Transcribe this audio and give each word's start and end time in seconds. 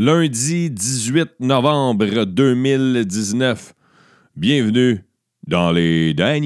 lundi 0.00 0.70
18 0.70 1.40
novembre 1.40 2.24
2019. 2.24 3.74
Bienvenue 4.34 5.04
dans 5.46 5.72
les 5.72 6.14
Dan. 6.14 6.42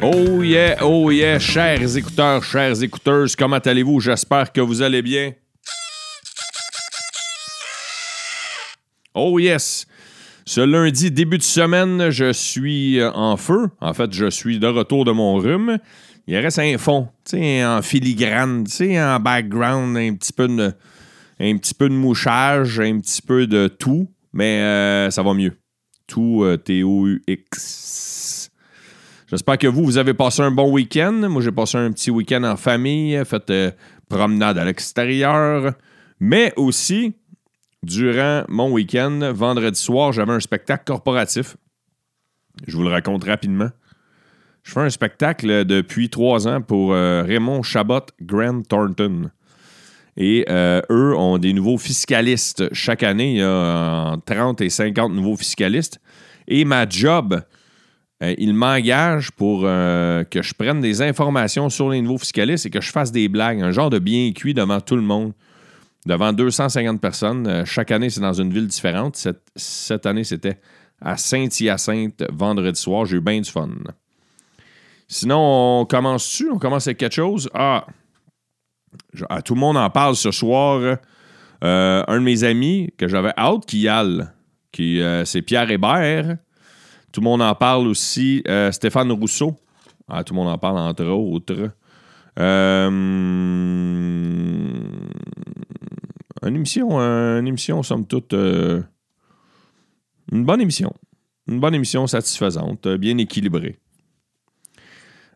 Oh 0.00 0.40
yeah, 0.44 0.76
oh 0.82 1.10
yeah, 1.10 1.40
chers 1.40 1.96
écouteurs, 1.96 2.44
chères 2.44 2.80
écouteuses, 2.80 3.34
comment 3.34 3.56
allez-vous? 3.56 3.98
J'espère 3.98 4.52
que 4.52 4.60
vous 4.60 4.82
allez 4.82 5.02
bien. 5.02 5.32
Oh 9.14 9.40
yes! 9.40 9.84
Ce 10.48 10.60
lundi, 10.60 11.10
début 11.10 11.38
de 11.38 11.42
semaine, 11.42 12.10
je 12.10 12.32
suis 12.32 13.00
euh, 13.00 13.10
en 13.10 13.36
feu. 13.36 13.68
En 13.80 13.92
fait, 13.94 14.12
je 14.12 14.30
suis 14.30 14.60
de 14.60 14.68
retour 14.68 15.04
de 15.04 15.10
mon 15.10 15.34
rhume. 15.34 15.78
Il 16.28 16.36
reste 16.36 16.60
un 16.60 16.78
fond, 16.78 17.08
en 17.34 17.80
filigrane, 17.82 18.64
en 18.80 19.18
background, 19.18 19.96
un 19.96 20.14
petit 20.14 20.32
peu 20.32 20.46
de, 20.46 20.72
un 21.40 21.56
petit 21.56 21.74
peu 21.74 21.88
de 21.88 21.94
mouchage, 21.94 22.78
un 22.78 23.00
petit 23.00 23.22
peu 23.22 23.48
de 23.48 23.66
tout, 23.66 24.08
mais 24.32 24.60
euh, 24.60 25.10
ça 25.10 25.24
va 25.24 25.34
mieux. 25.34 25.58
Tout 26.06 26.44
euh, 26.44 26.56
T-O-U-X. 26.56 28.50
J'espère 29.26 29.58
que 29.58 29.66
vous, 29.66 29.84
vous 29.84 29.98
avez 29.98 30.14
passé 30.14 30.42
un 30.42 30.52
bon 30.52 30.70
week-end. 30.70 31.26
Moi, 31.28 31.42
j'ai 31.42 31.50
passé 31.50 31.76
un 31.76 31.90
petit 31.90 32.12
week-end 32.12 32.44
en 32.44 32.56
famille, 32.56 33.20
fait 33.24 33.52
promenade 34.08 34.58
à 34.58 34.64
l'extérieur, 34.64 35.74
mais 36.20 36.52
aussi, 36.56 37.14
durant 37.86 38.42
mon 38.48 38.70
week-end, 38.72 39.32
vendredi 39.32 39.80
soir, 39.80 40.12
j'avais 40.12 40.32
un 40.32 40.40
spectacle 40.40 40.84
corporatif. 40.84 41.56
Je 42.66 42.76
vous 42.76 42.82
le 42.82 42.90
raconte 42.90 43.24
rapidement. 43.24 43.70
Je 44.64 44.72
fais 44.72 44.80
un 44.80 44.90
spectacle 44.90 45.64
depuis 45.64 46.10
trois 46.10 46.48
ans 46.48 46.60
pour 46.60 46.92
euh, 46.92 47.22
Raymond 47.22 47.62
Chabot 47.62 48.00
Grant 48.20 48.62
Thornton. 48.62 49.30
Et 50.16 50.44
euh, 50.48 50.80
eux 50.90 51.14
ont 51.16 51.38
des 51.38 51.52
nouveaux 51.52 51.78
fiscalistes. 51.78 52.74
Chaque 52.74 53.04
année, 53.04 53.34
il 53.34 53.38
y 53.38 53.42
a 53.42 54.16
30 54.26 54.60
et 54.62 54.70
50 54.70 55.12
nouveaux 55.12 55.36
fiscalistes. 55.36 56.00
Et 56.48 56.64
ma 56.64 56.88
job, 56.88 57.40
euh, 58.22 58.34
il 58.38 58.54
m'engage 58.54 59.30
pour 59.30 59.60
que 59.62 60.42
je 60.42 60.54
prenne 60.54 60.80
des 60.80 61.02
informations 61.02 61.68
sur 61.68 61.90
les 61.90 62.00
nouveaux 62.00 62.18
fiscalistes 62.18 62.66
et 62.66 62.70
que 62.70 62.80
je 62.80 62.90
fasse 62.90 63.12
des 63.12 63.28
blagues, 63.28 63.60
un 63.60 63.70
genre 63.70 63.90
de 63.90 64.00
bien 64.00 64.32
cuit 64.32 64.54
devant 64.54 64.80
tout 64.80 64.96
le 64.96 65.02
monde 65.02 65.32
devant 66.06 66.32
250 66.32 67.00
personnes. 67.00 67.46
Euh, 67.46 67.64
chaque 67.64 67.90
année, 67.90 68.08
c'est 68.08 68.20
dans 68.20 68.32
une 68.32 68.52
ville 68.52 68.68
différente. 68.68 69.16
Cette, 69.56 70.06
année, 70.06 70.24
c'était 70.24 70.58
à 71.00 71.16
Saint-Hyacinthe, 71.16 72.24
vendredi 72.32 72.80
soir. 72.80 73.04
J'ai 73.04 73.16
eu 73.16 73.20
bien 73.20 73.40
du 73.40 73.50
fun. 73.50 73.68
Sinon, 75.08 75.80
on 75.80 75.84
commence-tu? 75.84 76.48
On 76.50 76.58
commence 76.58 76.86
avec 76.86 76.98
quelque 76.98 77.14
chose? 77.14 77.50
Ah, 77.52 77.86
ah 79.28 79.42
tout 79.42 79.54
le 79.54 79.60
monde 79.60 79.76
en 79.76 79.90
parle 79.90 80.16
ce 80.16 80.30
soir. 80.30 80.80
Euh, 81.64 82.04
un 82.06 82.18
de 82.18 82.24
mes 82.24 82.44
amis 82.44 82.92
que 82.96 83.08
j'avais 83.08 83.32
out 83.40 83.64
qui 83.66 83.86
y 83.86 84.22
qui, 84.72 85.00
euh, 85.00 85.24
c'est 85.24 85.42
Pierre 85.42 85.70
Hébert. 85.70 86.36
Tout 87.12 87.20
le 87.20 87.24
monde 87.24 87.42
en 87.42 87.54
parle 87.54 87.86
aussi. 87.86 88.44
Stéphane 88.70 89.10
Rousseau. 89.10 89.56
Ah, 90.08 90.22
tout 90.22 90.34
le 90.34 90.40
monde 90.40 90.48
en 90.48 90.58
parle 90.58 90.78
entre 90.78 91.06
autres. 91.06 91.70
Euh, 92.38 92.90
une 96.46 96.56
émission, 96.56 96.98
une 96.98 97.46
émission, 97.46 97.82
somme 97.82 98.06
toute, 98.06 98.34
euh, 98.34 98.82
une 100.32 100.44
bonne 100.44 100.60
émission. 100.60 100.92
Une 101.48 101.60
bonne 101.60 101.74
émission 101.74 102.06
satisfaisante, 102.06 102.88
bien 102.88 103.16
équilibrée. 103.18 103.78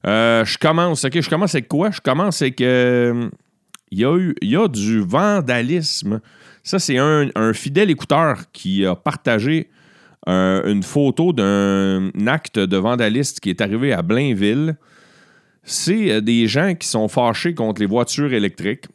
Euh, 0.07 0.45
je 0.45 0.59
commence, 0.59 1.05
ok, 1.05 1.21
je 1.21 1.29
commence 1.29 1.55
avec 1.55 1.69
quoi? 1.69 1.91
Je 1.91 2.01
commence 2.01 2.43
avec. 2.43 2.61
Euh, 2.61 3.29
il 3.93 3.99
y, 3.99 4.05
a 4.05 4.17
eu, 4.17 4.35
y 4.43 4.57
a 4.57 4.69
du 4.69 5.01
vandalisme. 5.01 6.21
Ça, 6.63 6.79
c'est 6.79 6.99
un, 6.99 7.53
fidèle 7.53 7.91
écouteur 7.91 8.51
qui 8.53 8.87
a 8.87 8.95
partagé 8.95 9.69
une 10.27 10.83
photo 10.83 11.33
d'un 11.33 12.11
acte 12.27 12.59
de 12.59 12.77
vandalisme 12.77 13.39
qui 13.41 13.51
est 13.51 13.61
arrivé 13.61 13.93
à 13.93 14.03
Blainville. 14.03 14.77
C'est 15.71 16.21
des 16.21 16.49
gens 16.49 16.75
qui 16.75 16.89
sont 16.89 17.07
fâchés 17.07 17.55
contre 17.55 17.81
les 17.81 17.87
voitures 17.87 18.33
électriques. 18.33 18.87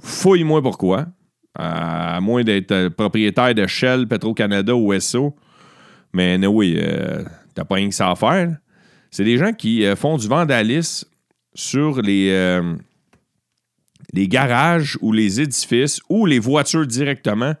Fouille-moi 0.00 0.60
pourquoi 0.60 1.06
à 1.54 2.20
moins 2.20 2.42
d'être 2.42 2.72
euh, 2.72 2.90
propriétaire 2.90 3.54
de 3.54 3.66
Shell, 3.66 4.06
Petro-Canada 4.08 4.74
ou 4.74 4.98
SO. 4.98 5.36
Mais 6.12 6.44
oui, 6.46 6.76
euh, 6.78 7.22
t'as 7.54 7.64
pas 7.64 7.76
rien 7.76 7.88
que 7.88 7.94
ça 7.94 8.10
à 8.10 8.16
faire. 8.16 8.56
C'est 9.10 9.24
des 9.24 9.38
gens 9.38 9.52
qui 9.52 9.84
euh, 9.84 9.96
font 9.96 10.16
du 10.16 10.28
vandalisme 10.28 11.08
sur 11.54 12.00
les, 12.00 12.58
garages 14.14 14.98
ou 15.02 15.12
les 15.12 15.40
édifices 15.40 16.00
ou 16.08 16.26
les 16.26 16.38
voitures 16.38 16.86
directement 16.86 17.54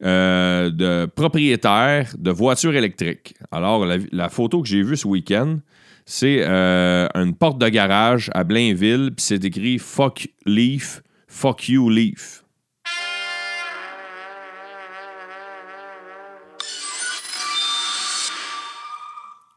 de 0.00 1.06
propriétaires 1.06 2.12
de 2.18 2.30
voitures 2.30 2.74
électriques. 2.74 3.34
Alors, 3.50 3.86
la 4.12 4.28
photo 4.28 4.60
que 4.60 4.68
j'ai 4.68 4.82
vue 4.82 4.98
ce 4.98 5.06
week-end, 5.08 5.56
c'est 6.06 6.44
une 6.44 7.34
porte 7.34 7.58
de 7.58 7.68
garage 7.68 8.30
à 8.34 8.44
Blainville, 8.44 9.12
puis 9.16 9.24
c'est 9.24 9.44
écrit 9.44 9.78
Fuck 9.78 10.28
Leaf, 10.46 11.02
Fuck 11.28 11.68
You 11.68 11.88
Leaf. 11.90 12.44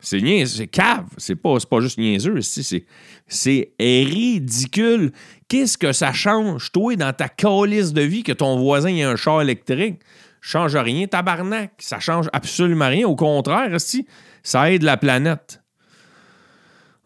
C'est 0.10 0.46
c'est 0.46 0.68
cave. 0.68 1.08
C'est 1.18 1.36
pas, 1.36 1.58
pas 1.70 1.82
juste 1.82 1.98
niaiseux, 1.98 2.40
c'est 2.42 3.74
ridicule. 3.78 5.12
Qu'est-ce 5.50 5.78
que 5.78 5.92
ça 5.92 6.14
change, 6.14 6.72
toi, 6.72 6.96
dans 6.96 7.12
ta 7.12 7.28
calice 7.28 7.92
de 7.92 8.04
vie, 8.04 8.24
que 8.24 8.32
ton 8.32 8.58
voisin 8.58 8.96
ait 8.96 9.04
un 9.04 9.18
char 9.18 9.42
électrique? 9.42 10.00
Change 10.40 10.78
rien, 10.78 11.08
tabarnak. 11.08 11.74
Ça 11.80 12.00
change 12.00 12.30
absolument 12.32 12.88
rien. 12.88 13.06
Au 13.06 13.18
contraire, 13.18 13.82
si, 13.82 14.08
ça 14.44 14.72
aide 14.72 14.84
la 14.84 14.96
planète. 14.96 15.62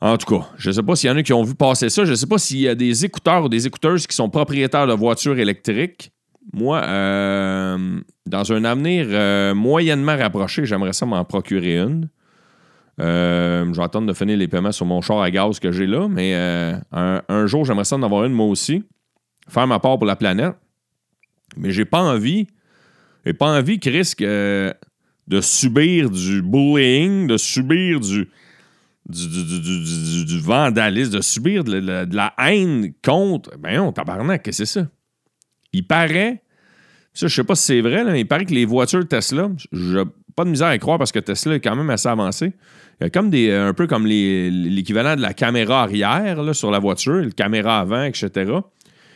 En 0.02 0.18
tout 0.18 0.36
cas, 0.36 0.48
je 0.58 0.70
ne 0.70 0.74
sais 0.74 0.84
pas 0.84 0.96
s'il 0.96 1.10
y 1.12 1.14
en 1.14 1.18
a 1.18 1.22
qui 1.22 1.32
ont 1.32 1.44
vu 1.44 1.54
passer 1.54 1.90
ça. 1.90 2.06
Je 2.06 2.12
ne 2.12 2.16
sais 2.16 2.26
pas 2.26 2.40
s'il 2.40 2.58
y 2.58 2.68
a 2.68 2.74
des 2.74 3.06
écouteurs 3.06 3.46
ou 3.46 3.50
des 3.50 3.68
écouteuses 3.68 4.08
qui 4.08 4.16
sont 4.16 4.30
propriétaires 4.30 4.88
de 4.88 4.94
voitures 4.94 5.38
électriques. 5.38 6.12
Moi, 6.54 6.82
euh, 6.84 8.00
dans 8.26 8.52
un 8.52 8.64
avenir 8.64 9.06
euh, 9.10 9.54
moyennement 9.54 10.18
rapproché, 10.18 10.66
j'aimerais 10.66 10.94
ça 10.94 11.06
m'en 11.06 11.24
procurer 11.24 11.78
une. 11.78 12.10
Euh, 13.00 13.66
je 13.72 13.78
vais 13.78 13.84
attendre 13.84 14.08
de 14.08 14.14
finir 14.14 14.38
les 14.38 14.48
paiements 14.48 14.72
sur 14.72 14.88
mon 14.88 15.02
char 15.02 15.22
à 15.22 15.30
gaz 15.30 15.60
que 15.60 15.72
j'ai 15.72 15.86
là, 15.86 16.08
mais 16.10 16.34
un, 16.92 17.46
jour, 17.46 17.64
j'aimerais 17.64 17.86
ça 17.86 17.96
en 17.96 18.04
avoir 18.04 18.26
une 18.26 18.34
moi 18.34 18.48
aussi. 18.48 18.84
Faire 19.48 19.68
ma 19.68 19.80
part 19.80 20.00
pour 20.00 20.08
la 20.08 20.16
planète. 20.16 20.56
Mais 21.58 21.70
j'ai 21.70 21.86
pas 21.86 22.02
envie. 22.02 22.48
J'ai 23.24 23.34
pas 23.34 23.56
envie, 23.56 23.80
Chris, 23.80 24.14
de 24.18 25.42
subir 25.42 26.10
du 26.10 26.42
bullying, 26.42 27.28
de 27.28 27.38
subir 27.38 28.00
du, 28.00 28.30
du, 29.12 30.40
vandalisme, 30.40 31.14
de 31.14 31.22
subir 31.22 31.64
de, 31.64 32.16
la 32.16 32.34
haine 32.38 32.94
contre. 33.04 33.52
Ben 33.60 33.78
non, 33.78 33.92
tabarnak, 33.92 34.44
qu'est-ce 34.44 34.64
que 34.64 34.66
c'est 34.66 34.80
ça? 34.80 34.88
Il 35.74 35.86
paraît, 35.86 36.42
ça, 37.14 37.28
je 37.28 37.36
sais 37.36 37.44
pas 37.44 37.56
si 37.56 37.66
c'est 37.66 37.82
vrai, 37.82 38.04
mais 38.04 38.22
il 38.22 38.28
paraît 38.28 38.46
que 38.46 38.54
les 38.54 38.66
voitures 38.66 39.08
Tesla, 39.08 39.50
j'ai 39.72 40.04
pas 40.36 40.46
de 40.46 40.50
misère 40.50 40.68
à 40.68 40.78
croire 40.78 40.98
parce 40.98 41.12
que 41.12 41.20
Tesla 41.20 41.56
est 41.56 41.60
quand 41.60 41.76
même 41.76 41.90
assez 41.90 42.08
avancé. 42.08 42.54
Il 43.00 43.04
y 43.04 43.08
a 43.08 43.10
comme 43.10 43.30
des, 43.30 43.52
un 43.52 43.74
peu 43.74 43.88
comme 43.88 44.06
l'équivalent 44.06 45.16
de 45.16 45.22
la 45.22 45.34
caméra 45.34 45.84
arrière 45.84 46.56
sur 46.56 46.72
la 46.72 46.80
voiture, 46.80 47.22
la 47.22 47.32
caméra 47.32 47.80
avant, 47.80 48.04
etc. 48.04 48.52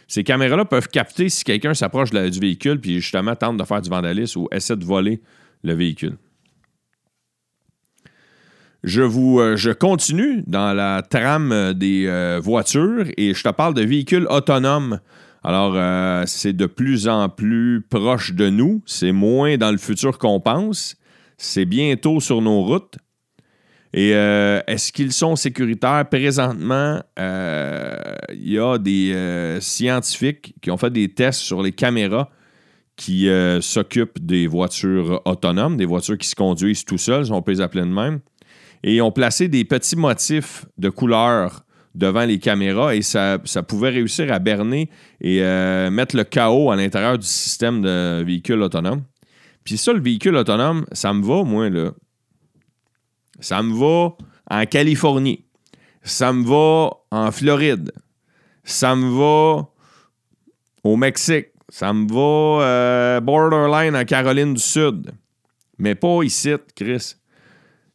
Ces 0.07 0.23
caméras-là 0.23 0.65
peuvent 0.65 0.87
capter 0.87 1.29
si 1.29 1.43
quelqu'un 1.43 1.73
s'approche 1.73 2.11
du 2.11 2.39
véhicule 2.39 2.79
puis 2.79 2.99
justement 2.99 3.35
tente 3.35 3.57
de 3.57 3.63
faire 3.63 3.81
du 3.81 3.89
vandalisme 3.89 4.41
ou 4.41 4.47
essaie 4.51 4.75
de 4.75 4.85
voler 4.85 5.21
le 5.63 5.73
véhicule. 5.73 6.17
Je 8.85 9.01
vous 9.01 9.39
euh, 9.39 9.57
je 9.57 9.71
continue 9.71 10.43
dans 10.45 10.71
la 10.73 11.01
trame 11.01 11.73
des 11.73 12.05
euh, 12.05 12.39
voitures 12.41 13.07
et 13.17 13.33
je 13.33 13.43
te 13.43 13.49
parle 13.49 13.73
de 13.73 13.81
véhicules 13.81 14.27
autonomes. 14.29 14.99
Alors, 15.43 15.73
euh, 15.75 16.23
c'est 16.27 16.53
de 16.53 16.67
plus 16.67 17.07
en 17.07 17.27
plus 17.27 17.83
proche 17.89 18.33
de 18.33 18.47
nous. 18.49 18.83
C'est 18.85 19.11
moins 19.11 19.57
dans 19.57 19.71
le 19.71 19.79
futur 19.79 20.19
qu'on 20.19 20.39
pense. 20.39 20.95
C'est 21.37 21.65
bientôt 21.65 22.19
sur 22.19 22.43
nos 22.43 22.61
routes. 22.61 22.97
Et 23.91 24.13
euh, 24.13 24.61
est-ce 24.67 24.91
qu'ils 24.91 25.13
sont 25.13 25.35
sécuritaires? 25.35 26.07
Présentement, 26.07 27.01
euh, 27.17 27.95
il 28.33 28.51
y 28.51 28.59
a 28.59 28.77
des 28.77 29.13
euh, 29.13 29.59
scientifiques 29.61 30.53
qui 30.61 30.69
ont 30.69 30.77
fait 30.77 30.91
des 30.91 31.09
tests 31.09 31.39
sur 31.39 31.63
les 31.63 31.71
caméras 31.71 32.29
qui 32.97 33.27
s'occupent 33.59 34.25
des 34.25 34.47
voitures 34.47 35.21
autonomes, 35.25 35.75
des 35.75 35.83
voitures 35.85 36.17
qui 36.17 36.29
se 36.29 36.35
conduisent 36.35 36.85
tout 36.85 36.97
seuls, 36.97 37.25
on 37.33 37.41
peut 37.41 37.51
les 37.51 37.59
appeler 37.59 37.81
de 37.81 37.89
même. 37.89 38.21
Et 38.85 38.95
ils 38.95 39.01
ont 39.01 39.11
placé 39.11 39.49
des 39.49 39.65
petits 39.65 39.97
motifs 39.97 40.65
de 40.77 40.89
couleur 40.89 41.65
devant 41.95 42.23
les 42.23 42.39
caméras 42.39 42.95
et 42.95 43.01
ça, 43.01 43.39
ça 43.43 43.63
pouvait 43.63 43.89
réussir 43.89 44.31
à 44.31 44.39
berner 44.39 44.89
et 45.21 45.39
mettre 45.89 46.15
le 46.15 46.23
chaos 46.23 46.69
à 46.69 46.75
l'intérieur 46.75 47.17
du 47.17 47.25
système 47.25 47.81
de 47.81 48.21
véhicule 48.23 48.61
autonome. 48.61 49.01
Puis 49.63 49.77
ça, 49.77 49.91
le 49.91 49.99
véhicule 49.99 50.35
autonome, 50.35 50.85
ça 50.91 51.11
me 51.13 51.25
va, 51.25 51.43
moi, 51.43 51.69
là. 51.69 51.91
Ça 53.39 53.63
me 53.63 53.73
va 53.73 54.15
en 54.49 54.65
Californie. 54.65 55.43
ça 56.03 56.31
me 56.31 56.45
va 56.45 56.91
en 57.09 57.31
Floride, 57.31 57.91
ça 58.63 58.95
me 58.95 59.09
va 59.09 59.67
au 60.83 60.95
Mexique, 60.95 61.47
ça 61.67 61.91
me 61.91 62.07
va 62.07 62.63
euh, 62.63 63.19
borderline 63.21 63.95
en 63.95 64.05
Caroline 64.05 64.53
du 64.53 64.61
Sud, 64.61 65.11
mais 65.79 65.95
pas 65.95 66.21
ici, 66.21 66.53
Chris. 66.75 67.15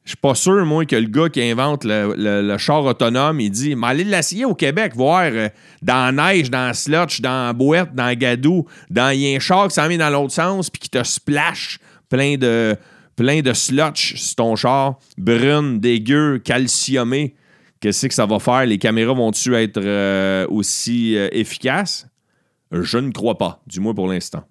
Je 0.05 0.11
suis 0.11 0.17
pas 0.17 0.35
sûr, 0.35 0.65
moi, 0.65 0.87
que 0.87 0.97
le 0.97 1.09
gars 1.09 1.29
qui 1.29 1.43
invente 1.43 1.85
le, 1.85 2.57
char 2.59 2.85
autonome, 2.85 3.41
il 3.41 3.51
dit 3.51 3.77
Mais 3.77 3.89
allez 3.89 4.05
l'essayer 4.05 4.45
au 4.45 4.55
Québec, 4.55 4.95
voir 4.97 5.25
euh, 5.25 5.49
dans 5.83 6.15
la 6.15 6.33
neige, 6.33 6.51
dans 6.51 6.69
la 6.69 6.75
slotch, 6.75 7.21
dans 7.21 7.55
la 7.57 7.85
dans 7.85 8.19
gadou, 8.19 8.67
dans 8.89 9.11
y 9.11 9.33
a 9.33 9.37
un 9.37 9.39
char 9.39 9.69
qui 9.69 9.75
s'en 9.75 9.89
met 9.89 9.99
dans 9.99 10.11
l'autre 10.11 10.33
sens 10.33 10.71
puis 10.71 10.81
qui 10.81 10.91
te 10.91 11.03
splash 11.05 11.79
plein 12.09 12.37
de 12.37 12.77
plein 13.15 13.43
de 13.43 13.53
slotch 13.53 14.17
sur 14.17 14.37
ton 14.37 14.57
char, 14.57 14.99
brune, 15.19 15.79
dégueu, 15.79 16.39
calciumé. 16.39 17.35
Qu'est-ce 17.81 18.07
que 18.07 18.15
ça 18.15 18.25
va 18.25 18.39
faire? 18.39 18.65
Les 18.65 18.79
caméras 18.79 19.13
vont-tu 19.13 19.55
être 19.55 19.81
euh, 19.83 20.47
aussi 20.49 21.17
euh, 21.17 21.29
efficaces? 21.33 22.07
Je 22.73 22.99
ne 22.99 23.11
crois 23.11 23.37
pas, 23.37 23.63
du 23.67 23.81
moins 23.81 23.95
pour 23.95 24.09
l'instant. 24.09 24.45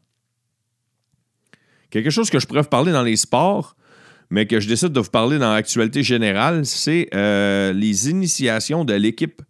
Quelque 1.89 2.11
chose 2.11 2.29
que 2.29 2.39
je 2.39 2.45
pourrais 2.45 2.61
vous 2.61 2.69
parler 2.69 2.91
dans 2.91 3.01
les 3.01 3.15
sports, 3.15 3.75
mais 4.29 4.45
que 4.45 4.59
je 4.59 4.67
décide 4.67 4.89
de 4.89 4.99
vous 4.99 5.09
parler 5.09 5.39
dans 5.39 5.53
l'actualité 5.53 6.03
générale, 6.03 6.65
c'est 6.65 7.09
euh, 7.13 7.73
les 7.73 8.09
initiations 8.09 8.85
de 8.85 8.93
l'équipe 8.93 9.41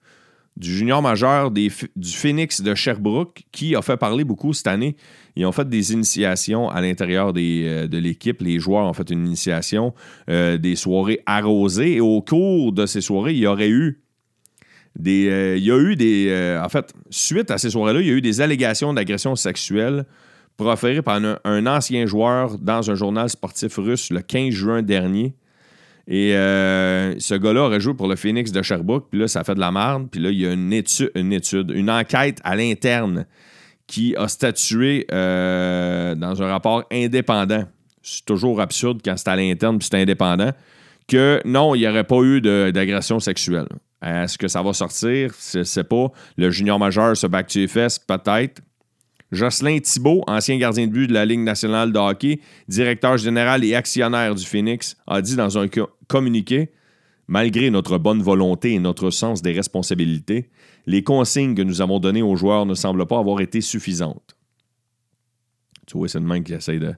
du 0.55 0.75
junior 0.75 1.01
majeur 1.01 1.51
du 1.51 1.69
Phoenix 2.11 2.61
de 2.61 2.75
Sherbrooke, 2.75 3.43
qui 3.51 3.75
a 3.75 3.81
fait 3.81 3.95
parler 3.95 4.25
beaucoup 4.25 4.51
cette 4.53 4.67
année. 4.67 4.97
Ils 5.37 5.45
ont 5.45 5.53
fait 5.53 5.67
des 5.67 5.93
initiations 5.93 6.69
à 6.69 6.81
l'intérieur 6.81 7.31
euh, 7.35 7.87
de 7.87 7.97
l'équipe. 7.97 8.41
Les 8.41 8.59
joueurs 8.59 8.85
ont 8.85 8.93
fait 8.93 9.09
une 9.09 9.25
initiation, 9.25 9.93
euh, 10.29 10.57
des 10.57 10.75
soirées 10.75 11.21
arrosées. 11.25 11.93
Et 11.93 12.01
au 12.01 12.21
cours 12.21 12.73
de 12.73 12.85
ces 12.85 12.99
soirées, 12.99 13.33
il 13.33 13.39
y 13.39 13.47
aurait 13.47 13.69
eu 13.69 14.01
des. 14.97 15.55
il 15.57 15.63
y 15.63 15.71
a 15.71 15.77
eu 15.77 15.95
des. 15.95 16.59
en 16.61 16.67
fait, 16.67 16.93
suite 17.09 17.51
à 17.51 17.57
ces 17.57 17.69
soirées-là, 17.69 18.01
il 18.01 18.07
y 18.07 18.11
a 18.11 18.13
eu 18.15 18.21
des 18.21 18.41
allégations 18.41 18.93
d'agression 18.93 19.35
sexuelle 19.37 20.05
proféré 20.59 21.01
par 21.01 21.19
un, 21.43 21.65
ancien 21.65 22.05
joueur 22.05 22.57
dans 22.59 22.91
un 22.91 22.95
journal 22.95 23.29
sportif 23.29 23.77
russe 23.77 24.09
le 24.11 24.21
15 24.21 24.49
juin 24.53 24.81
dernier. 24.81 25.33
Et 26.07 26.35
euh, 26.35 27.17
ce 27.19 27.35
gars-là 27.35 27.63
aurait 27.63 27.79
joué 27.79 27.93
pour 27.93 28.07
le 28.07 28.15
Phoenix 28.15 28.51
de 28.51 28.61
Sherbrooke, 28.61 29.07
puis 29.09 29.19
là, 29.19 29.27
ça 29.27 29.43
fait 29.43 29.55
de 29.55 29.59
la 29.59 29.71
merde. 29.71 30.07
Puis 30.11 30.19
là, 30.19 30.31
il 30.31 30.39
y 30.39 30.45
a 30.45 30.51
une 30.51 30.73
étude, 30.73 31.11
une, 31.15 31.31
étude, 31.31 31.71
une 31.71 31.89
enquête 31.89 32.39
à 32.43 32.55
l'interne 32.55 33.25
qui 33.87 34.15
a 34.15 34.27
statué 34.27 35.07
euh, 35.11 36.13
dans 36.15 36.41
un 36.41 36.47
rapport 36.47 36.83
indépendant. 36.91 37.63
C'est 38.01 38.25
toujours 38.25 38.59
absurde 38.59 39.01
quand 39.03 39.15
c'est 39.17 39.29
à 39.29 39.35
l'interne 39.35 39.77
puis 39.77 39.87
c'est 39.89 40.01
indépendant. 40.01 40.51
Que 41.07 41.41
non, 41.45 41.73
il 41.73 41.79
n'y 41.79 41.87
aurait 41.87 42.03
pas 42.03 42.21
eu 42.21 42.41
d'agression 42.41 43.19
sexuelle. 43.19 43.67
Est-ce 44.03 44.37
que 44.37 44.47
ça 44.47 44.61
va 44.61 44.73
sortir? 44.73 45.31
Je 45.53 45.59
ne 45.59 45.63
sais 45.63 45.83
pas. 45.83 46.11
Le 46.37 46.49
junior 46.51 46.79
majeur 46.79 47.17
se 47.17 47.27
back 47.27 47.47
to 47.47 47.67
fesses, 47.67 47.99
peut-être. 47.99 48.61
Jocelyn 49.31 49.79
Thibault, 49.79 50.23
ancien 50.27 50.57
gardien 50.57 50.87
de 50.87 50.91
but 50.91 51.07
de 51.07 51.13
la 51.13 51.25
Ligue 51.25 51.41
nationale 51.41 51.91
de 51.91 51.99
hockey, 51.99 52.39
directeur 52.67 53.17
général 53.17 53.63
et 53.63 53.75
actionnaire 53.75 54.33
du 54.33 54.45
Phoenix, 54.45 54.97
a 55.05 55.21
dit 55.21 55.35
dans 55.35 55.57
un 55.57 55.67
communiqué 56.07 56.71
Malgré 57.31 57.69
notre 57.69 57.99
bonne 57.99 58.23
volonté 58.23 58.73
et 58.73 58.79
notre 58.79 59.11
sens 59.11 59.43
des 59.43 59.51
responsabilités, 59.51 60.49
les 60.87 61.03
consignes 61.03 61.53
que 61.53 61.61
nous 61.61 61.79
avons 61.79 61.99
données 61.99 62.23
aux 62.23 62.35
joueurs 62.35 62.65
ne 62.65 62.73
semblent 62.73 63.05
pas 63.05 63.19
avoir 63.19 63.39
été 63.39 63.61
suffisantes. 63.61 64.35
Tu 65.85 65.95
vois, 65.95 66.07
c'est 66.07 66.19
le 66.19 66.25
même 66.25 66.43
qui 66.43 66.53
essaie 66.53 66.79
de, 66.79 66.95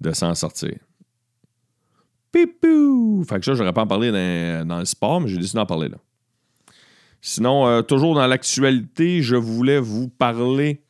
de 0.00 0.12
s'en 0.12 0.34
sortir. 0.34 0.76
Pipou! 2.32 3.24
Fait 3.28 3.38
que 3.38 3.44
ça, 3.44 3.54
j'aurais 3.54 3.72
pas 3.72 3.82
en 3.82 3.86
parler 3.86 4.10
dans, 4.10 4.80
le 4.80 4.84
sport, 4.84 5.20
mais 5.20 5.28
j'ai 5.28 5.38
décidé 5.38 5.58
d'en 5.58 5.66
parler 5.66 5.88
là. 5.88 5.98
Sinon, 7.20 7.68
euh, 7.68 7.82
toujours 7.82 8.16
dans 8.16 8.26
l'actualité, 8.26 9.22
je 9.22 9.36
voulais 9.36 9.78
vous 9.78 10.08
parler 10.08 10.82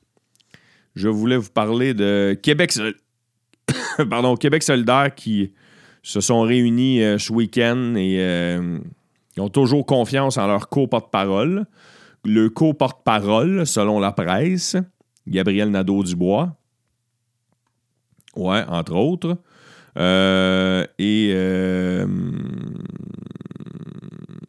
je 1.01 1.09
voulais 1.09 1.39
vous 1.39 1.51
parler 1.51 1.95
de 1.95 2.39
Québec, 2.43 2.75
Pardon, 4.11 4.37
Québec 4.37 4.63
solidaire 4.63 5.15
qui 5.15 5.53
se 6.03 6.21
sont 6.21 6.43
réunis 6.43 7.03
euh, 7.03 7.19
ce 7.19 7.33
week-end 7.33 7.95
et 7.97 8.19
euh, 8.21 8.79
ont 9.39 9.49
toujours 9.49 9.87
confiance 9.87 10.37
en 10.37 10.47
leur 10.47 10.69
co-porte-parole. 10.69 11.65
Le 12.25 12.51
co-porte-parole, 12.51 13.67
selon 13.67 13.99
la 13.99 14.13
presse, 14.13 14.77
Gabriel 15.27 15.71
Nadeau-Dubois. 15.71 16.55
Ouais, 18.37 18.63
entre 18.69 18.95
autres. 18.95 19.39
Euh, 19.99 20.85
et 20.99 21.35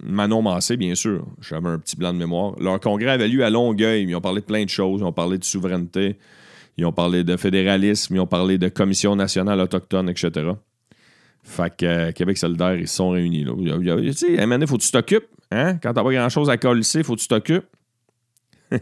Manon 0.04 0.42
Massé, 0.42 0.78
bien 0.78 0.96
sûr. 0.96 1.26
J'avais 1.42 1.70
un 1.70 1.80
petit 1.80 1.96
blanc 1.96 2.14
de 2.14 2.18
mémoire. 2.18 2.54
Leur 2.60 2.80
congrès 2.80 3.12
avait 3.12 3.28
lieu 3.28 3.44
à 3.44 3.50
Longueuil. 3.50 4.04
Ils 4.04 4.16
ont 4.16 4.22
parlé 4.22 4.42
de 4.42 4.46
plein 4.46 4.64
de 4.64 4.70
choses. 4.70 5.02
Ils 5.02 5.04
ont 5.04 5.12
parlé 5.12 5.38
de 5.38 5.44
souveraineté. 5.44 6.18
Ils 6.78 6.86
ont 6.86 6.92
parlé 6.92 7.24
de 7.24 7.38
fédéralisme. 7.38 8.16
Ils 8.16 8.20
ont 8.20 8.28
parlé 8.28 8.58
de 8.58 8.70
commission 8.70 9.16
nationale 9.16 9.60
autochtone, 9.60 10.10
etc. 10.10 10.52
Fait 11.44 11.76
que 11.76 11.86
euh, 11.86 12.12
Québec 12.12 12.38
solidaire, 12.38 12.76
ils 12.76 12.88
sont 12.88 13.10
réunis. 13.12 13.46
Tu 13.46 14.14
sais, 14.14 14.40
à 14.40 14.44
un 14.44 14.66
faut 14.66 14.78
que 14.78 14.84
tu 14.84 14.92
t'occupes. 14.92 15.28
Hein? 15.52 15.78
Quand 15.82 15.94
t'as 15.94 16.04
pas 16.04 16.12
grand-chose 16.12 16.50
à 16.50 16.58
coller, 16.58 16.84
faut 17.04 17.16
que 17.16 17.22
tu 17.22 17.28
t'occupes. 17.28 17.66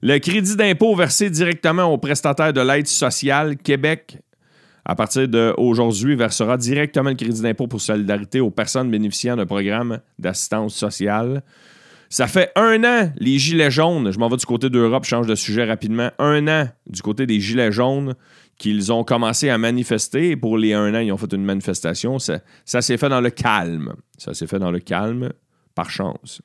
Le 0.00 0.18
crédit 0.18 0.54
d'impôt 0.54 0.94
versé 0.94 1.28
directement 1.28 1.84
aux 1.84 1.98
prestataires 1.98 2.52
de 2.52 2.60
l'aide 2.60 2.86
sociale 2.86 3.56
Québec 3.56 4.18
à 4.88 4.94
partir 4.94 5.28
d'aujourd'hui, 5.28 6.16
versera 6.16 6.56
directement 6.56 7.10
le 7.10 7.16
crédit 7.16 7.42
d'impôt 7.42 7.66
pour 7.66 7.82
solidarité 7.82 8.40
aux 8.40 8.50
personnes 8.50 8.90
bénéficiant 8.90 9.36
d'un 9.36 9.44
programme 9.44 10.00
d'assistance 10.18 10.74
sociale. 10.74 11.42
Ça 12.08 12.26
fait 12.26 12.50
un 12.56 12.82
an, 12.84 13.12
les 13.18 13.38
Gilets 13.38 13.70
jaunes, 13.70 14.10
je 14.10 14.18
m'en 14.18 14.30
vais 14.30 14.38
du 14.38 14.46
côté 14.46 14.70
d'Europe, 14.70 15.04
change 15.04 15.26
de 15.26 15.34
sujet 15.34 15.64
rapidement, 15.64 16.10
un 16.18 16.48
an 16.48 16.68
du 16.86 17.02
côté 17.02 17.26
des 17.26 17.38
Gilets 17.38 17.70
jaunes 17.70 18.14
qu'ils 18.56 18.90
ont 18.90 19.04
commencé 19.04 19.50
à 19.50 19.58
manifester. 19.58 20.36
Pour 20.36 20.56
les 20.56 20.72
un 20.72 20.94
an, 20.94 21.00
ils 21.00 21.12
ont 21.12 21.18
fait 21.18 21.32
une 21.32 21.44
manifestation. 21.44 22.18
Ça 22.18 22.40
s'est 22.64 22.96
fait 22.96 23.10
dans 23.10 23.20
le 23.20 23.30
calme. 23.30 23.92
Ça 24.16 24.32
s'est 24.32 24.46
fait 24.46 24.58
dans 24.58 24.70
le 24.70 24.80
calme, 24.80 25.32
par 25.74 25.90
chance. 25.90 26.40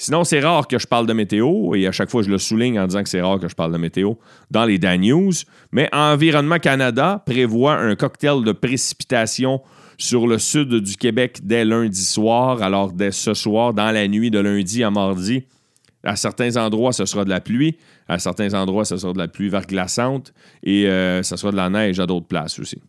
Sinon, 0.00 0.22
c'est 0.22 0.38
rare 0.38 0.68
que 0.68 0.78
je 0.78 0.86
parle 0.86 1.08
de 1.08 1.12
météo, 1.12 1.74
et 1.74 1.88
à 1.88 1.92
chaque 1.92 2.08
fois, 2.08 2.22
je 2.22 2.30
le 2.30 2.38
souligne 2.38 2.78
en 2.78 2.86
disant 2.86 3.02
que 3.02 3.08
c'est 3.08 3.20
rare 3.20 3.40
que 3.40 3.48
je 3.48 3.54
parle 3.56 3.72
de 3.72 3.78
météo 3.78 4.14
dans 4.48 4.64
les 4.64 4.78
Dan 4.78 5.00
News. 5.00 5.32
Mais 5.72 5.88
Environnement 5.92 6.60
Canada 6.60 7.20
prévoit 7.26 7.74
un 7.74 7.96
cocktail 7.96 8.44
de 8.44 8.52
précipitation 8.52 9.60
sur 9.98 10.28
le 10.28 10.38
sud 10.38 10.72
du 10.72 10.96
Québec 10.96 11.40
dès 11.42 11.64
lundi 11.64 12.04
soir. 12.04 12.62
Alors, 12.62 12.92
dès 12.92 13.10
ce 13.10 13.34
soir, 13.34 13.74
dans 13.74 13.90
la 13.90 14.06
nuit 14.06 14.30
de 14.30 14.38
lundi 14.38 14.84
à 14.84 14.92
mardi, 14.92 15.42
à 16.04 16.14
certains 16.14 16.56
endroits, 16.56 16.92
ce 16.92 17.04
sera 17.04 17.24
de 17.24 17.30
la 17.30 17.40
pluie. 17.40 17.76
À 18.06 18.20
certains 18.20 18.54
endroits, 18.54 18.84
ce 18.84 18.96
sera 18.96 19.12
de 19.12 19.18
la 19.18 19.26
pluie 19.26 19.48
verglaçante. 19.48 20.32
Et 20.62 20.86
euh, 20.86 21.24
ce 21.24 21.36
sera 21.36 21.50
de 21.50 21.56
la 21.56 21.70
neige 21.70 21.98
à 21.98 22.06
d'autres 22.06 22.28
places 22.28 22.60
aussi. 22.60 22.80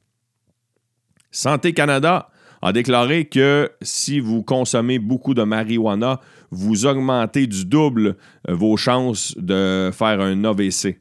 Santé 1.31 1.73
Canada 1.73 2.29
a 2.61 2.73
déclaré 2.73 3.25
que 3.25 3.71
si 3.81 4.19
vous 4.19 4.43
consommez 4.43 4.99
beaucoup 4.99 5.33
de 5.33 5.43
marijuana, 5.43 6.19
vous 6.51 6.85
augmentez 6.85 7.47
du 7.47 7.65
double 7.65 8.15
euh, 8.47 8.53
vos 8.53 8.77
chances 8.77 9.35
de 9.37 9.91
faire 9.93 10.19
un 10.19 10.43
AVC. 10.43 10.99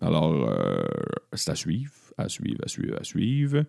Alors, 0.00 0.48
euh, 0.48 0.82
c'est 1.34 1.50
à 1.50 1.54
suivre, 1.54 1.92
à 2.16 2.28
suivre, 2.28 2.60
à 2.64 2.68
suivre, 2.68 2.96
à 3.00 3.04
suivre. 3.04 3.64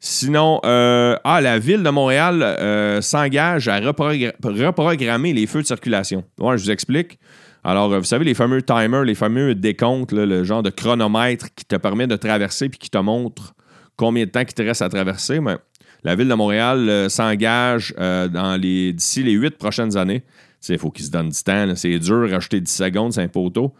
Sinon, 0.00 0.60
euh, 0.64 1.16
ah, 1.22 1.40
la 1.40 1.58
ville 1.58 1.82
de 1.84 1.90
Montréal 1.90 3.00
s'engage 3.02 3.68
à 3.68 3.78
reprogrammer 3.78 5.32
les 5.32 5.46
feux 5.46 5.62
de 5.62 5.66
circulation. 5.66 6.24
Ouais, 6.40 6.58
je 6.58 6.64
vous 6.64 6.70
explique. 6.72 7.20
Alors, 7.62 7.88
vous 7.88 8.04
savez, 8.04 8.24
les 8.24 8.34
fameux 8.34 8.62
timers, 8.62 9.04
les 9.04 9.14
fameux 9.14 9.54
décomptes, 9.54 10.10
le 10.10 10.42
genre 10.42 10.64
de 10.64 10.70
chronomètre 10.70 11.54
qui 11.54 11.64
te 11.64 11.76
permet 11.76 12.08
de 12.08 12.16
traverser 12.16 12.68
puis 12.68 12.80
qui 12.80 12.90
te 12.90 12.98
montre 12.98 13.54
combien 13.96 14.24
de 14.24 14.30
temps 14.30 14.40
il 14.40 14.52
te 14.52 14.62
reste 14.62 14.82
à 14.82 14.88
traverser. 14.88 15.38
Mais 15.38 15.56
la 16.04 16.14
Ville 16.14 16.28
de 16.28 16.34
Montréal 16.34 16.88
euh, 16.88 17.08
s'engage 17.08 17.94
euh, 17.98 18.28
dans 18.28 18.60
les, 18.60 18.92
d'ici 18.92 19.22
les 19.22 19.32
huit 19.32 19.56
prochaines 19.56 19.96
années. 19.96 20.22
Il 20.68 20.78
faut 20.78 20.90
qu'ils 20.90 21.06
se 21.06 21.10
donnent 21.10 21.30
du 21.30 21.42
temps. 21.42 21.72
C'est 21.74 21.98
dur, 21.98 22.30
rajouter 22.30 22.60
10 22.60 22.72
secondes, 22.72 23.12
c'est 23.12 23.22
un 23.22 23.28
poteau. 23.28 23.72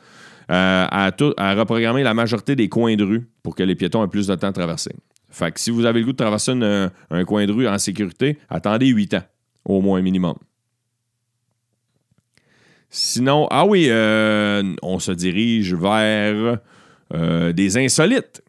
Euh, 0.50 0.86
à, 0.90 1.10
à, 1.36 1.54
reprogrammer 1.54 2.02
la 2.02 2.14
majorité 2.14 2.56
des 2.56 2.68
coins 2.68 2.96
de 2.96 3.04
rue 3.04 3.28
pour 3.42 3.54
que 3.54 3.62
les 3.62 3.74
piétons 3.74 4.04
aient 4.04 4.08
plus 4.08 4.26
de 4.26 4.34
temps 4.34 4.48
à 4.48 4.52
traverser. 4.52 4.92
Fait 5.30 5.52
que 5.52 5.60
si 5.60 5.70
vous 5.70 5.84
avez 5.84 6.00
le 6.00 6.06
goût 6.06 6.12
de 6.12 6.16
traverser 6.16 6.52
un 6.52 7.24
coin 7.24 7.46
de 7.46 7.52
rue 7.52 7.68
en 7.68 7.78
sécurité, 7.78 8.38
attendez 8.50 8.88
8 8.88 9.14
ans, 9.14 9.22
au 9.64 9.80
moins 9.80 10.02
minimum. 10.02 10.34
Sinon, 12.90 13.46
ah 13.50 13.64
oui, 13.64 13.88
on 14.82 14.98
se 14.98 15.12
dirige 15.12 15.74
vers 15.74 16.58
des 17.54 17.78
insolites. 17.78 18.42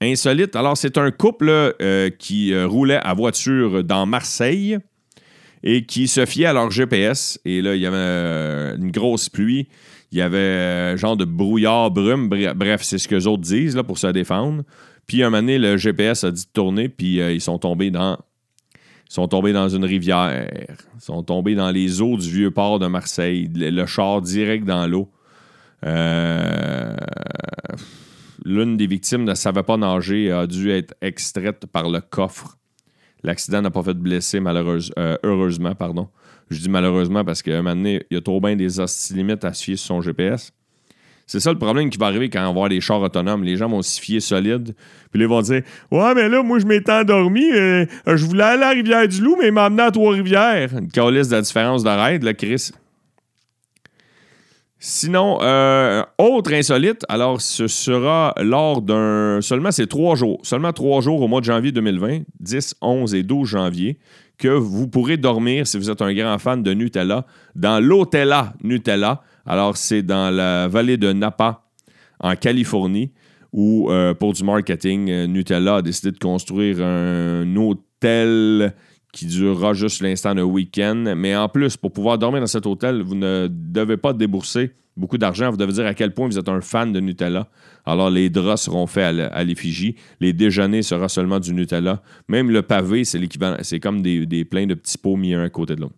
Insolite. 0.00 0.54
Alors, 0.54 0.76
c'est 0.76 0.96
un 0.96 1.10
couple 1.10 1.48
euh, 1.50 2.10
qui 2.10 2.52
euh, 2.52 2.66
roulait 2.66 3.00
à 3.02 3.14
voiture 3.14 3.82
dans 3.82 4.06
Marseille 4.06 4.78
et 5.64 5.86
qui 5.86 6.06
se 6.06 6.24
fiait 6.24 6.46
à 6.46 6.52
leur 6.52 6.70
GPS. 6.70 7.40
Et 7.44 7.60
là, 7.62 7.74
il 7.74 7.80
y 7.80 7.86
avait 7.86 7.96
euh, 7.96 8.76
une 8.76 8.90
grosse 8.90 9.28
pluie. 9.28 9.68
Il 10.12 10.18
y 10.18 10.22
avait 10.22 10.96
genre 10.96 11.16
de 11.16 11.24
brouillard, 11.24 11.90
brume. 11.90 12.28
Bref, 12.28 12.82
c'est 12.82 12.98
ce 12.98 13.08
que 13.08 13.16
les 13.16 13.26
autres 13.26 13.42
disent 13.42 13.80
pour 13.86 13.98
se 13.98 14.06
défendre. 14.06 14.62
Puis, 15.06 15.22
un 15.22 15.30
moment 15.30 15.42
donné, 15.42 15.58
le 15.58 15.76
GPS 15.76 16.24
a 16.24 16.30
dit 16.30 16.44
de 16.44 16.50
tourner, 16.52 16.88
puis 16.88 17.16
ils 17.16 17.40
sont 17.40 17.58
tombés 17.58 17.90
dans 17.90 18.18
sont 19.08 19.26
tombés 19.26 19.54
dans 19.54 19.68
une 19.68 19.84
rivière. 19.84 20.48
Ils 20.68 21.00
sont 21.00 21.22
tombés 21.22 21.54
dans 21.54 21.70
les 21.70 22.02
eaux 22.02 22.16
du 22.16 22.30
vieux 22.30 22.50
port 22.50 22.78
de 22.78 22.86
Marseille. 22.86 23.50
Le, 23.54 23.70
le 23.70 23.86
char 23.86 24.20
direct 24.20 24.64
dans 24.64 24.86
l'eau. 24.86 25.08
Euh, 25.86 26.94
L'une 28.44 28.76
des 28.76 28.86
victimes 28.86 29.24
ne 29.24 29.34
savait 29.34 29.62
pas 29.62 29.76
nager 29.76 30.24
et 30.24 30.32
a 30.32 30.46
dû 30.46 30.70
être 30.70 30.94
extraite 31.00 31.66
par 31.72 31.90
le 31.90 32.00
coffre. 32.00 32.56
L'accident 33.24 33.62
n'a 33.62 33.70
pas 33.70 33.82
fait 33.82 33.94
de 33.94 33.98
blessés, 33.98 34.40
malheureuse, 34.40 34.92
euh, 34.98 35.16
heureusement. 35.24 35.74
pardon. 35.74 36.08
Je 36.50 36.60
dis 36.60 36.68
malheureusement 36.70 37.24
parce 37.24 37.42
qu'à 37.42 37.54
un 37.58 37.62
moment 37.62 37.74
donné, 37.76 38.02
il 38.10 38.14
y 38.14 38.16
a 38.18 38.20
trop 38.22 38.40
bien 38.40 38.56
des 38.56 38.80
hosties 38.80 39.14
à 39.42 39.52
se 39.52 39.64
fier 39.64 39.76
sur 39.76 39.86
son 39.88 40.00
GPS. 40.00 40.52
C'est 41.26 41.40
ça 41.40 41.52
le 41.52 41.58
problème 41.58 41.90
qui 41.90 41.98
va 41.98 42.06
arriver 42.06 42.30
quand 42.30 42.40
on 42.40 42.44
va 42.44 42.48
avoir 42.48 42.68
des 42.70 42.80
chars 42.80 43.02
autonomes. 43.02 43.44
Les 43.44 43.56
gens 43.56 43.68
vont 43.68 43.82
s'y 43.82 44.00
fier 44.00 44.20
solide. 44.20 44.74
Puis 45.12 45.20
ils 45.20 45.28
vont 45.28 45.42
dire 45.42 45.62
Ouais, 45.90 46.14
mais 46.14 46.26
là, 46.26 46.42
moi, 46.42 46.58
je 46.58 46.64
m'étais 46.64 46.90
endormi. 46.90 47.44
euh, 47.52 47.84
je 48.06 48.24
voulais 48.24 48.44
aller 48.44 48.62
à 48.62 48.68
la 48.68 48.70
Rivière-du-Loup, 48.70 49.36
mais 49.38 49.48
il 49.48 49.52
m'a 49.52 49.66
amené 49.66 49.82
à 49.82 49.90
Trois-Rivières. 49.90 50.70
Une 50.78 50.88
calice 50.88 51.28
de 51.28 51.36
la 51.36 51.42
différence 51.42 51.84
de 51.84 51.90
raid, 51.90 52.36
Chris. 52.36 52.70
Sinon, 54.80 55.40
euh, 55.42 56.04
autre 56.18 56.52
insolite, 56.52 57.04
alors 57.08 57.40
ce 57.40 57.66
sera 57.66 58.32
lors 58.40 58.80
d'un. 58.80 59.40
Seulement, 59.40 59.72
c'est 59.72 59.88
trois 59.88 60.14
jours. 60.14 60.38
Seulement 60.44 60.72
trois 60.72 61.00
jours 61.00 61.20
au 61.20 61.26
mois 61.26 61.40
de 61.40 61.46
janvier 61.46 61.72
2020, 61.72 62.20
10, 62.38 62.76
11 62.80 63.14
et 63.14 63.24
12 63.24 63.48
janvier, 63.48 63.98
que 64.38 64.46
vous 64.46 64.86
pourrez 64.86 65.16
dormir, 65.16 65.66
si 65.66 65.78
vous 65.78 65.90
êtes 65.90 66.00
un 66.00 66.14
grand 66.14 66.38
fan 66.38 66.62
de 66.62 66.72
Nutella, 66.74 67.26
dans 67.56 67.80
l'Hotella 67.80 68.54
Nutella. 68.62 69.22
Alors, 69.44 69.76
c'est 69.76 70.02
dans 70.02 70.30
la 70.30 70.68
vallée 70.68 70.96
de 70.96 71.12
Napa, 71.12 71.64
en 72.20 72.36
Californie, 72.36 73.10
où, 73.52 73.90
euh, 73.90 74.14
pour 74.14 74.32
du 74.32 74.44
marketing, 74.44 75.10
euh, 75.10 75.26
Nutella 75.26 75.76
a 75.76 75.82
décidé 75.82 76.12
de 76.12 76.18
construire 76.18 76.80
un 76.82 77.56
hôtel 77.56 78.74
qui 79.18 79.26
durera 79.26 79.74
juste 79.74 80.00
l'instant 80.00 80.32
de 80.32 80.42
week-end. 80.42 81.14
Mais 81.16 81.34
en 81.34 81.48
plus, 81.48 81.76
pour 81.76 81.90
pouvoir 81.92 82.18
dormir 82.18 82.40
dans 82.40 82.46
cet 82.46 82.66
hôtel, 82.66 83.02
vous 83.02 83.16
ne 83.16 83.48
devez 83.50 83.96
pas 83.96 84.12
débourser 84.12 84.70
beaucoup 84.96 85.18
d'argent. 85.18 85.50
Vous 85.50 85.56
devez 85.56 85.72
dire 85.72 85.86
à 85.86 85.94
quel 85.94 86.14
point 86.14 86.28
vous 86.28 86.38
êtes 86.38 86.48
un 86.48 86.60
fan 86.60 86.92
de 86.92 87.00
Nutella. 87.00 87.48
Alors, 87.84 88.10
les 88.10 88.30
draps 88.30 88.62
seront 88.62 88.86
faits 88.86 89.18
à 89.32 89.42
l'effigie. 89.42 89.96
Les 90.20 90.32
déjeuners 90.32 90.82
sera 90.82 91.08
seulement 91.08 91.40
du 91.40 91.52
Nutella. 91.52 92.00
Même 92.28 92.48
le 92.50 92.62
pavé, 92.62 93.02
c'est 93.04 93.18
l'équivalent. 93.18 93.56
C'est 93.62 93.80
comme 93.80 94.02
des, 94.02 94.24
des 94.24 94.44
pleins 94.44 94.66
de 94.66 94.74
petits 94.74 94.98
pots 94.98 95.16
mis 95.16 95.34
un 95.34 95.42
à 95.42 95.48
côté 95.48 95.74
de 95.74 95.80
l'autre. 95.80 95.96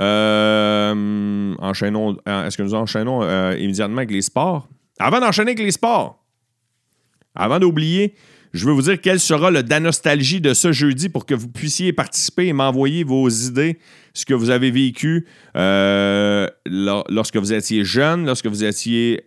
Euh, 0.00 1.54
enchaînons. 1.58 2.16
euh, 2.28 2.46
Est-ce 2.46 2.56
que 2.56 2.62
nous 2.64 2.74
enchaînons 2.74 3.22
euh, 3.22 3.56
immédiatement 3.56 3.98
avec 3.98 4.10
les 4.10 4.22
sports? 4.22 4.68
Avant 4.98 5.20
d'enchaîner 5.20 5.52
avec 5.52 5.60
les 5.62 5.70
sports, 5.70 6.24
avant 7.34 7.58
d'oublier, 7.60 8.14
je 8.56 8.66
veux 8.66 8.72
vous 8.72 8.82
dire 8.82 9.00
quel 9.00 9.20
sera 9.20 9.50
le 9.50 9.62
Danostalgie 9.62 10.40
de 10.40 10.54
ce 10.54 10.72
jeudi 10.72 11.08
pour 11.08 11.26
que 11.26 11.34
vous 11.34 11.48
puissiez 11.48 11.92
participer 11.92 12.46
et 12.46 12.52
m'envoyer 12.52 13.04
vos 13.04 13.28
idées, 13.28 13.78
ce 14.14 14.24
que 14.24 14.34
vous 14.34 14.50
avez 14.50 14.70
vécu 14.70 15.26
euh, 15.56 16.48
lor- 16.66 17.04
lorsque 17.08 17.36
vous 17.36 17.52
étiez 17.52 17.84
jeune, 17.84 18.26
lorsque 18.26 18.46
vous 18.46 18.64
étiez 18.64 19.24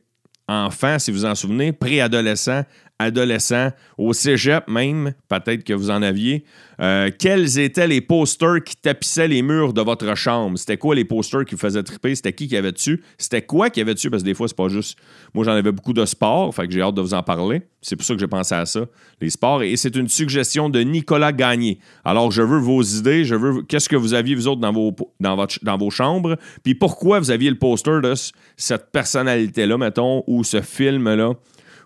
enfant, 0.47 0.97
si 0.99 1.11
vous 1.11 1.25
en 1.25 1.35
souvenez, 1.35 1.71
préadolescent, 1.71 2.63
adolescent, 2.99 3.69
au 3.97 4.13
cégep 4.13 4.67
même, 4.67 5.13
peut-être 5.29 5.63
que 5.63 5.73
vous 5.73 5.89
en 5.89 6.01
aviez. 6.01 6.43
Euh, 6.81 7.09
quels 7.17 7.59
étaient 7.59 7.87
les 7.87 8.01
posters 8.01 8.63
qui 8.63 8.75
tapissaient 8.75 9.27
les 9.27 9.41
murs 9.41 9.73
de 9.73 9.81
votre 9.81 10.15
chambre? 10.15 10.57
C'était 10.57 10.77
quoi 10.77 10.95
les 10.95 11.05
posters 11.05 11.45
qui 11.45 11.55
vous 11.55 11.61
faisaient 11.61 11.83
triper? 11.83 12.13
C'était 12.15 12.33
qui 12.33 12.47
qui 12.47 12.57
avait 12.57 12.71
dessus? 12.71 13.01
C'était 13.17 13.41
quoi 13.41 13.69
qui 13.69 13.81
avait 13.81 13.93
dessus? 13.93 14.09
Parce 14.09 14.23
que 14.23 14.27
des 14.27 14.33
fois, 14.33 14.47
c'est 14.47 14.55
pas 14.55 14.67
juste. 14.67 14.97
Moi, 15.33 15.45
j'en 15.45 15.53
avais 15.53 15.71
beaucoup 15.71 15.93
de 15.93 16.05
sport, 16.05 16.53
fait 16.53 16.67
que 16.67 16.73
j'ai 16.73 16.81
hâte 16.81 16.95
de 16.95 17.01
vous 17.01 17.13
en 17.13 17.23
parler. 17.23 17.61
C'est 17.81 17.95
pour 17.95 18.05
ça 18.05 18.13
que 18.13 18.19
j'ai 18.19 18.27
pensé 18.27 18.53
à 18.55 18.65
ça, 18.65 18.85
les 19.21 19.29
sports. 19.29 19.63
Et 19.63 19.77
c'est 19.77 19.95
une 19.95 20.09
suggestion 20.09 20.69
de 20.69 20.81
Nicolas 20.81 21.31
Gagné. 21.31 21.79
Alors, 22.03 22.31
je 22.31 22.41
veux 22.41 22.59
vos 22.59 22.81
idées, 22.81 23.23
je 23.23 23.35
veux 23.35 23.61
qu'est-ce 23.63 23.87
que 23.87 23.95
vous 23.95 24.13
aviez, 24.13 24.35
vous 24.35 24.47
autres, 24.47 24.61
dans 24.61 24.73
vos, 24.73 24.93
dans 25.19 25.35
votre, 25.35 25.63
dans 25.63 25.77
vos 25.77 25.89
chambres, 25.89 26.37
puis 26.63 26.75
pourquoi 26.75 27.19
vous 27.19 27.31
aviez 27.31 27.49
le 27.49 27.57
poster 27.57 28.01
de 28.01 28.13
cette 28.57 28.91
personnalité-là, 28.91 29.77
mettons, 29.77 30.23
ou 30.27 30.43
ce 30.43 30.61
film-là, 30.61 31.33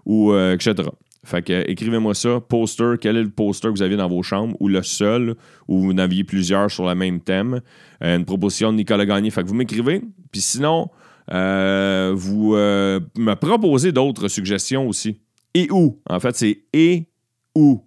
ou 0.05 0.33
euh, 0.33 0.53
etc. 0.53 0.89
Fait 1.25 1.41
que 1.41 1.69
écrivez-moi 1.69 2.13
ça, 2.13 2.41
poster, 2.41 2.95
quel 2.99 3.15
est 3.15 3.23
le 3.23 3.29
poster 3.29 3.69
que 3.69 3.73
vous 3.73 3.81
aviez 3.81 3.95
dans 3.95 4.09
vos 4.09 4.23
chambres, 4.23 4.57
ou 4.59 4.67
le 4.67 4.83
seul, 4.83 5.35
ou 5.67 5.79
vous 5.79 5.91
en 5.91 5.97
aviez 5.97 6.23
plusieurs 6.23 6.69
sur 6.69 6.87
le 6.87 6.95
même 6.95 7.21
thème. 7.21 7.61
Euh, 8.03 8.17
une 8.17 8.25
proposition 8.25 8.71
de 8.71 8.77
Nicolas 8.77 9.05
Gagné. 9.05 9.29
Fait 9.29 9.41
que 9.41 9.47
vous 9.47 9.53
m'écrivez, 9.53 10.01
puis 10.31 10.41
sinon, 10.41 10.89
euh, 11.31 12.11
vous 12.13 12.55
euh, 12.55 12.99
me 13.17 13.35
proposez 13.35 13.93
d'autres 13.93 14.27
suggestions 14.27 14.87
aussi. 14.87 15.21
Et 15.53 15.71
où? 15.71 16.01
En 16.09 16.19
fait, 16.19 16.35
c'est 16.35 16.63
et 16.73 17.07
où. 17.55 17.81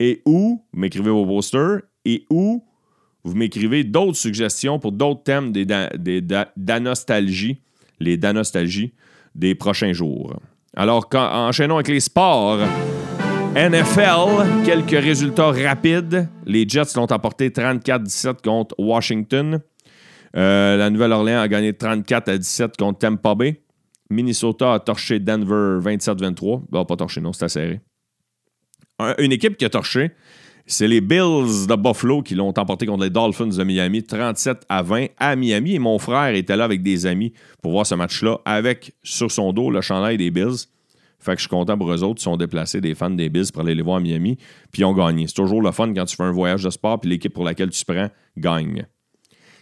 Et 0.00 0.22
où, 0.26 0.62
vous 0.72 0.80
m'écrivez 0.80 1.10
vos 1.10 1.24
posters, 1.24 1.82
et 2.04 2.24
où, 2.30 2.64
vous 3.22 3.34
m'écrivez 3.34 3.84
d'autres 3.84 4.16
suggestions 4.16 4.78
pour 4.78 4.92
d'autres 4.92 5.22
thèmes 5.22 5.52
des, 5.52 5.64
des 5.64 6.22
les 7.98 8.16
danostalgies 8.16 8.92
des 9.34 9.54
prochains 9.54 9.92
jours. 9.92 10.36
Alors, 10.76 11.06
enchaînons 11.14 11.76
avec 11.76 11.88
les 11.88 12.00
sports. 12.00 12.58
NFL, 13.54 14.64
quelques 14.66 14.90
résultats 15.02 15.50
rapides. 15.50 16.28
Les 16.44 16.68
Jets 16.68 16.94
l'ont 16.96 17.10
emporté 17.10 17.48
34-17 17.48 18.42
contre 18.44 18.74
Washington. 18.78 19.60
Euh, 20.36 20.76
la 20.76 20.90
Nouvelle-Orléans 20.90 21.40
a 21.40 21.48
gagné 21.48 21.72
34 21.72 22.28
à 22.28 22.36
17 22.36 22.76
contre 22.76 22.98
Tampa 22.98 23.34
Bay. 23.34 23.62
Minnesota 24.10 24.74
a 24.74 24.80
torché 24.80 25.18
Denver 25.18 25.78
27-23. 25.82 26.64
Bon, 26.68 26.84
pas 26.84 26.96
torché, 26.96 27.20
non, 27.22 27.32
c'était 27.32 27.48
serré. 27.48 27.80
Un- 28.98 29.14
une 29.18 29.32
équipe 29.32 29.56
qui 29.56 29.64
a 29.64 29.70
torché, 29.70 30.10
c'est 30.66 30.88
les 30.88 31.00
Bills 31.00 31.66
de 31.68 31.76
Buffalo 31.76 32.22
qui 32.22 32.34
l'ont 32.34 32.52
emporté 32.56 32.86
contre 32.86 33.04
les 33.04 33.10
Dolphins 33.10 33.46
de 33.46 33.64
Miami 33.64 34.02
37 34.02 34.62
à 34.68 34.82
20 34.82 35.06
à 35.16 35.36
Miami. 35.36 35.74
Et 35.74 35.78
mon 35.78 35.98
frère 35.98 36.34
était 36.34 36.56
là 36.56 36.64
avec 36.64 36.82
des 36.82 37.06
amis 37.06 37.32
pour 37.62 37.72
voir 37.72 37.86
ce 37.86 37.94
match-là 37.94 38.40
avec 38.44 38.92
sur 39.04 39.30
son 39.30 39.52
dos 39.52 39.70
le 39.70 39.80
chandail 39.80 40.16
des 40.16 40.30
Bills. 40.30 40.66
Fait 41.20 41.32
que 41.32 41.38
je 41.38 41.42
suis 41.42 41.48
content 41.48 41.78
pour 41.78 41.92
eux 41.92 42.02
autres. 42.02 42.20
Ils 42.20 42.24
sont 42.24 42.36
déplacés 42.36 42.80
des 42.80 42.94
fans 42.94 43.10
des 43.10 43.28
Bills 43.28 43.50
pour 43.52 43.62
aller 43.62 43.74
les 43.74 43.82
voir 43.82 43.96
à 43.96 44.00
Miami. 44.00 44.36
Puis 44.72 44.82
ils 44.82 44.84
ont 44.84 44.92
gagné. 44.92 45.28
C'est 45.28 45.34
toujours 45.34 45.62
le 45.62 45.70
fun 45.70 45.92
quand 45.94 46.04
tu 46.04 46.16
fais 46.16 46.24
un 46.24 46.32
voyage 46.32 46.64
de 46.64 46.70
sport 46.70 47.00
puis 47.00 47.10
l'équipe 47.10 47.32
pour 47.32 47.44
laquelle 47.44 47.70
tu 47.70 47.84
prends 47.84 48.08
gagne. 48.36 48.86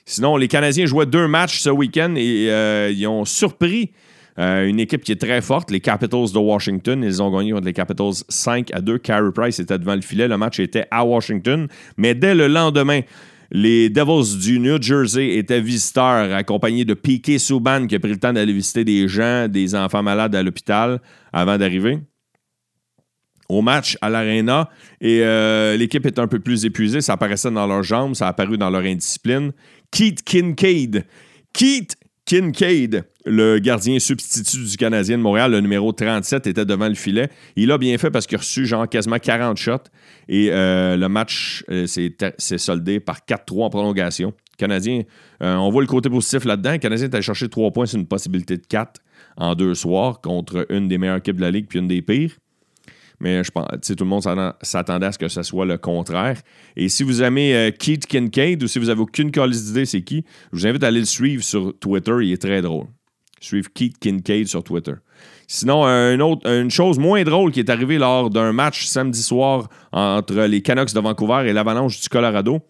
Sinon, 0.07 0.37
les 0.37 0.49
Canadiens 0.49 0.87
jouaient 0.87 1.07
deux 1.07 1.29
matchs 1.29 1.61
ce 1.61 1.71
week-end 1.71 2.15
et 2.17 2.51
euh, 2.51 2.91
ils 2.91 3.07
ont 3.07 3.25
surpris 3.25 3.93
euh, 4.39 4.67
une 4.67 4.81
équipe 4.81 5.05
qui 5.05 5.13
est 5.13 5.21
très 5.21 5.41
forte, 5.41 5.71
les 5.71 5.81
Capitals 5.81 6.33
de 6.33 6.39
Washington. 6.39 7.03
Ils 7.05 7.23
ont 7.23 7.31
gagné 7.31 7.53
contre 7.53 7.67
les 7.67 7.73
Capitals 7.73 8.15
5 8.29 8.75
à 8.75 8.81
2. 8.81 8.99
Carey 8.99 9.31
Price 9.33 9.61
était 9.61 9.79
devant 9.79 9.95
le 9.95 10.01
filet. 10.01 10.27
Le 10.27 10.37
match 10.37 10.59
était 10.59 10.87
à 10.91 11.05
Washington. 11.05 11.69
Mais 11.97 12.15
dès 12.15 12.35
le 12.35 12.49
lendemain, 12.49 13.01
les 13.51 13.91
Devils 13.91 14.39
du 14.39 14.59
New 14.59 14.83
Jersey 14.83 15.37
étaient 15.37 15.61
visiteurs, 15.61 16.35
accompagnés 16.35 16.85
de 16.85 16.95
Piquet 16.95 17.39
Souban, 17.39 17.87
qui 17.87 17.95
a 17.95 18.01
pris 18.01 18.11
le 18.11 18.19
temps 18.19 18.33
d'aller 18.33 18.53
visiter 18.53 18.85
des 18.85 19.07
gens, 19.07 19.47
des 19.49 19.75
enfants 19.75 20.03
malades 20.03 20.35
à 20.35 20.43
l'hôpital 20.43 21.01
avant 21.33 21.57
d'arriver 21.57 22.01
au 23.49 23.63
match 23.63 23.97
à 24.01 24.11
l'Arena. 24.11 24.71
Et 25.01 25.21
euh, 25.23 25.77
l'équipe 25.77 26.05
est 26.07 26.19
un 26.19 26.27
peu 26.27 26.41
plus 26.41 26.65
épuisée. 26.65 27.01
Ça 27.01 27.15
apparaissait 27.15 27.51
dans 27.51 27.67
leurs 27.67 27.83
jambes, 27.83 28.15
ça 28.15 28.27
a 28.27 28.31
apparu 28.31 28.59
dans 28.59 28.71
leur 28.71 28.83
indiscipline. 28.83 29.53
Keith 29.91 30.23
Kincaid. 30.23 31.05
Keith 31.53 31.97
Kincaid, 32.27 33.05
le 33.27 33.59
gardien 33.59 33.99
substitut 33.99 34.65
du 34.65 34.77
Canadien 34.79 35.19
de 35.19 35.23
Montréal, 35.23 35.51
le 35.51 35.61
numéro 35.61 35.93
37, 35.93 36.47
était 36.47 36.65
devant 36.65 36.89
le 36.89 36.95
filet. 36.95 37.29
Il 37.55 37.71
a 37.71 37.77
bien 37.77 37.99
fait 37.99 38.11
parce 38.11 38.27
qu'il 38.27 38.37
a 38.37 38.39
reçu 38.39 38.65
genre 38.65 38.89
quasiment 38.89 39.19
40 39.19 39.59
shots. 39.59 39.77
Et 40.29 40.49
euh, 40.51 40.97
le 40.97 41.09
match 41.09 41.65
euh, 41.71 41.87
s'est 41.87 42.59
soldé 42.59 42.99
par 42.99 43.19
4-3 43.29 43.65
en 43.65 43.71
prolongation. 43.71 44.33
Canadien, 44.57 45.03
euh, 45.43 45.55
on 45.57 45.71
voit 45.71 45.83
le 45.83 45.87
côté 45.87 46.09
positif 46.09 46.47
là-dedans. 46.47 46.79
Canadien 46.79 47.09
est 47.09 47.15
allé 47.15 47.23
chercher 47.23 47.49
3 47.49 47.73
points 47.73 47.87
sur 47.87 47.99
une 47.99 48.07
possibilité 48.07 48.57
de 48.57 48.67
4 48.67 49.01
en 49.37 49.55
deux 49.55 49.75
soirs 49.75 50.21
contre 50.23 50.67
une 50.71 50.89
des 50.89 50.97
meilleures 50.97 51.19
équipes 51.19 51.37
de 51.37 51.43
la 51.43 51.51
Ligue 51.51 51.67
puis 51.69 51.79
une 51.79 51.89
des 51.89 52.01
pires. 52.01 52.33
Mais 53.25 53.43
je 53.43 53.51
pense, 53.51 53.67
tout 53.81 53.95
le 53.99 54.05
monde 54.05 54.23
s'attend- 54.23 54.53
s'attendait 54.61 55.07
à 55.07 55.13
ce 55.13 55.19
que 55.19 55.29
ce 55.29 55.43
soit 55.43 55.65
le 55.65 55.79
contraire. 55.79 56.37
Et 56.77 56.91
si 56.91 57.03
vous 57.03 57.23
aimez 57.23 57.55
euh, 57.57 57.71
Keith 57.71 58.07
Kincaid 58.07 58.63
ou 58.63 58.67
si 58.69 58.79
vous 58.79 58.91
avez 58.91 59.01
aucune 59.01 59.31
calice 59.31 59.65
d'idée 59.65 59.87
c'est 59.87 60.03
qui, 60.03 60.25
je 60.53 60.59
vous 60.59 60.67
invite 60.67 60.85
à 60.85 60.89
aller 60.89 61.01
le 61.01 61.07
suivre 61.07 61.43
sur 61.43 61.73
Twitter. 61.81 62.13
Il 62.21 62.33
est 62.33 62.43
très 62.43 62.61
drôle. 62.61 62.87
Suivre 63.41 63.69
Keith 63.75 63.99
Kincaid 63.99 64.47
sur 64.47 64.63
Twitter. 64.63 64.93
Sinon, 65.47 65.83
autre, 66.23 66.47
une 66.49 66.71
chose 66.71 66.99
moins 66.99 67.23
drôle 67.25 67.51
qui 67.51 67.61
est 67.61 67.71
arrivée 67.71 67.97
lors 67.99 68.29
d'un 68.31 68.53
match 68.53 68.85
samedi 68.87 69.23
soir 69.23 69.69
entre 69.93 70.43
les 70.45 70.61
Canucks 70.63 70.93
de 70.95 71.01
Vancouver 71.01 71.45
et 71.49 71.53
l'Avalanche 71.53 72.01
du 72.01 72.09
Colorado, 72.09 72.61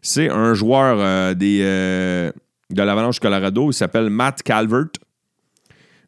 c'est 0.00 0.28
un 0.30 0.54
joueur 0.54 0.96
euh, 1.00 1.34
des, 1.34 1.60
euh, 1.62 2.30
de 2.70 2.82
l'Avalanche 2.82 3.16
du 3.16 3.20
Colorado. 3.20 3.70
Il 3.70 3.74
s'appelle 3.74 4.10
Matt 4.10 4.42
Calvert. 4.42 4.86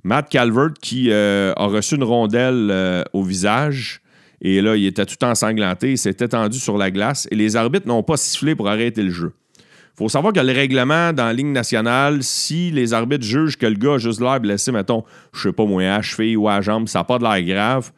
Matt 0.06 0.28
Calvert 0.28 0.72
qui 0.80 1.10
euh, 1.10 1.52
a 1.56 1.66
reçu 1.66 1.96
une 1.96 2.04
rondelle 2.04 2.68
euh, 2.70 3.02
au 3.12 3.24
visage. 3.24 4.00
Et 4.40 4.60
là, 4.60 4.76
il 4.76 4.86
était 4.86 5.04
tout 5.04 5.22
ensanglanté. 5.24 5.90
Il 5.90 5.98
s'est 5.98 6.10
étendu 6.20 6.60
sur 6.60 6.78
la 6.78 6.92
glace. 6.92 7.26
Et 7.32 7.34
les 7.34 7.56
arbitres 7.56 7.88
n'ont 7.88 8.04
pas 8.04 8.16
sifflé 8.16 8.54
pour 8.54 8.68
arrêter 8.68 9.02
le 9.02 9.10
jeu. 9.10 9.32
Il 9.58 9.98
faut 9.98 10.08
savoir 10.08 10.32
que 10.32 10.38
le 10.38 10.52
règlement 10.52 11.12
dans 11.12 11.24
la 11.24 11.32
Ligue 11.32 11.46
nationale, 11.46 12.22
si 12.22 12.70
les 12.70 12.92
arbitres 12.92 13.24
jugent 13.24 13.56
que 13.56 13.66
le 13.66 13.74
gars 13.74 13.94
a 13.94 13.98
juste 13.98 14.20
l'air 14.20 14.38
blessé, 14.38 14.70
mettons, 14.70 15.02
je 15.34 15.48
sais 15.48 15.52
pas 15.52 15.64
moi, 15.64 15.82
à 15.82 16.02
cheville 16.02 16.36
ou 16.36 16.48
à 16.48 16.60
jambe, 16.60 16.86
ça 16.86 17.00
n'a 17.00 17.04
pas 17.04 17.18
de 17.18 17.24
l'air 17.24 17.42
grave, 17.42 17.90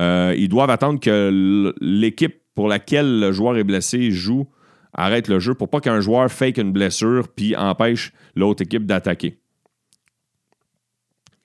euh, 0.00 0.34
ils 0.36 0.48
doivent 0.48 0.70
attendre 0.70 0.98
que 0.98 1.72
l'équipe 1.80 2.40
pour 2.56 2.66
laquelle 2.66 3.20
le 3.20 3.30
joueur 3.30 3.56
est 3.56 3.64
blessé 3.64 4.10
joue, 4.10 4.48
arrête 4.94 5.28
le 5.28 5.38
jeu 5.38 5.54
pour 5.54 5.68
pas 5.68 5.80
qu'un 5.80 6.00
joueur 6.00 6.32
fake 6.32 6.58
une 6.58 6.72
blessure 6.72 7.28
puis 7.28 7.54
empêche 7.54 8.12
l'autre 8.34 8.62
équipe 8.62 8.86
d'attaquer. 8.86 9.41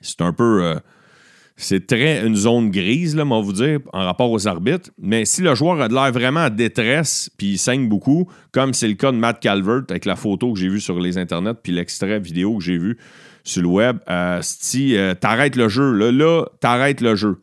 C'est 0.02 0.22
un 0.22 0.34
peu. 0.34 0.64
Euh, 0.64 0.76
c'est 1.60 1.88
très 1.88 2.26
une 2.26 2.36
zone 2.36 2.70
grise, 2.70 3.16
là, 3.16 3.26
on 3.26 3.42
vous 3.42 3.54
dire, 3.54 3.80
en 3.92 4.06
rapport 4.06 4.30
aux 4.30 4.48
arbitres. 4.48 4.92
Mais 5.00 5.26
si 5.26 5.42
le 5.42 5.56
joueur 5.56 5.82
a 5.82 5.88
de 5.88 5.94
l'air 5.94 6.12
vraiment 6.12 6.42
en 6.42 6.50
détresse 6.52 7.32
puis 7.36 7.54
il 7.54 7.58
saigne 7.58 7.90
beaucoup, 7.90 8.30
comme 8.52 8.76
c'est 8.76 8.88
le 8.88 8.94
cas 8.94 9.12
de 9.12 9.18
Matt 9.18 9.40
Calvert 9.40 9.82
avec 9.90 10.06
la 10.06 10.16
photo 10.16 10.54
que 10.54 10.60
j'ai 10.60 10.70
vue 10.70 10.80
sur 10.80 11.00
les 11.00 11.18
internets 11.18 11.56
puis 11.56 11.72
l'extrait 11.72 12.20
vidéo 12.20 12.58
que 12.58 12.64
j'ai 12.64 12.78
vu 12.78 12.98
sur 13.44 13.64
le 13.64 13.70
web, 13.70 13.98
euh, 14.08 14.40
si 14.44 14.96
euh, 14.96 15.16
t'arrêtes 15.16 15.56
le 15.56 15.68
jeu, 15.68 15.94
là, 15.94 16.12
là 16.12 16.46
t'arrêtes 16.60 17.02
le 17.02 17.16
jeu. 17.16 17.42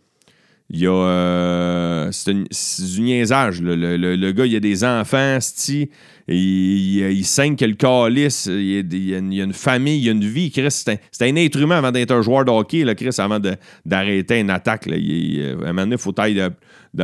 Il 0.71 0.80
y 0.80 0.87
a. 0.87 0.90
Euh, 0.90 2.09
c'est 2.11 2.33
du 2.33 3.00
niaisage. 3.02 3.61
Le, 3.61 3.75
le, 3.76 4.33
gars, 4.33 4.47
il 4.47 4.56
a 4.56 4.61
des 4.61 4.83
enfants, 4.83 5.38
il, 5.68 5.88
il, 6.26 7.11
il 7.11 7.25
saigne 7.25 7.54
que 7.54 7.64
le 7.64 7.75
calice. 7.75 8.47
Il, 8.47 8.94
y 8.94 9.14
a 9.14 9.44
une 9.44 9.52
famille, 9.52 9.99
il 9.99 10.04
y 10.04 10.09
a 10.09 10.12
une 10.12 10.25
vie. 10.25 10.50
Chris, 10.50 10.71
c'est 10.71 10.90
un, 11.21 11.26
un, 11.26 11.37
être 11.37 11.59
humain 11.59 11.78
avant 11.78 11.92
d'être 11.92 12.12
un 12.12 12.23
joueur 12.23 12.44
de 12.44 12.50
hockey, 12.50 12.85
Chris, 12.97 13.14
avant 13.18 13.40
d'arrêter 13.85 14.40
une 14.40 14.50
attaque. 14.50 14.87
Là. 14.87 14.97
Il, 14.97 15.59
à 15.64 15.68
un 15.68 15.90
il 15.90 15.99
faut 15.99 16.12
tailler 16.12 16.49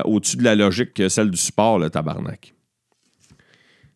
au-dessus 0.04 0.38
de 0.38 0.44
la 0.44 0.54
logique 0.54 0.94
que 0.94 1.08
celle 1.08 1.30
du 1.30 1.38
sport, 1.38 1.78
le 1.78 1.90
tabarnak. 1.90 2.54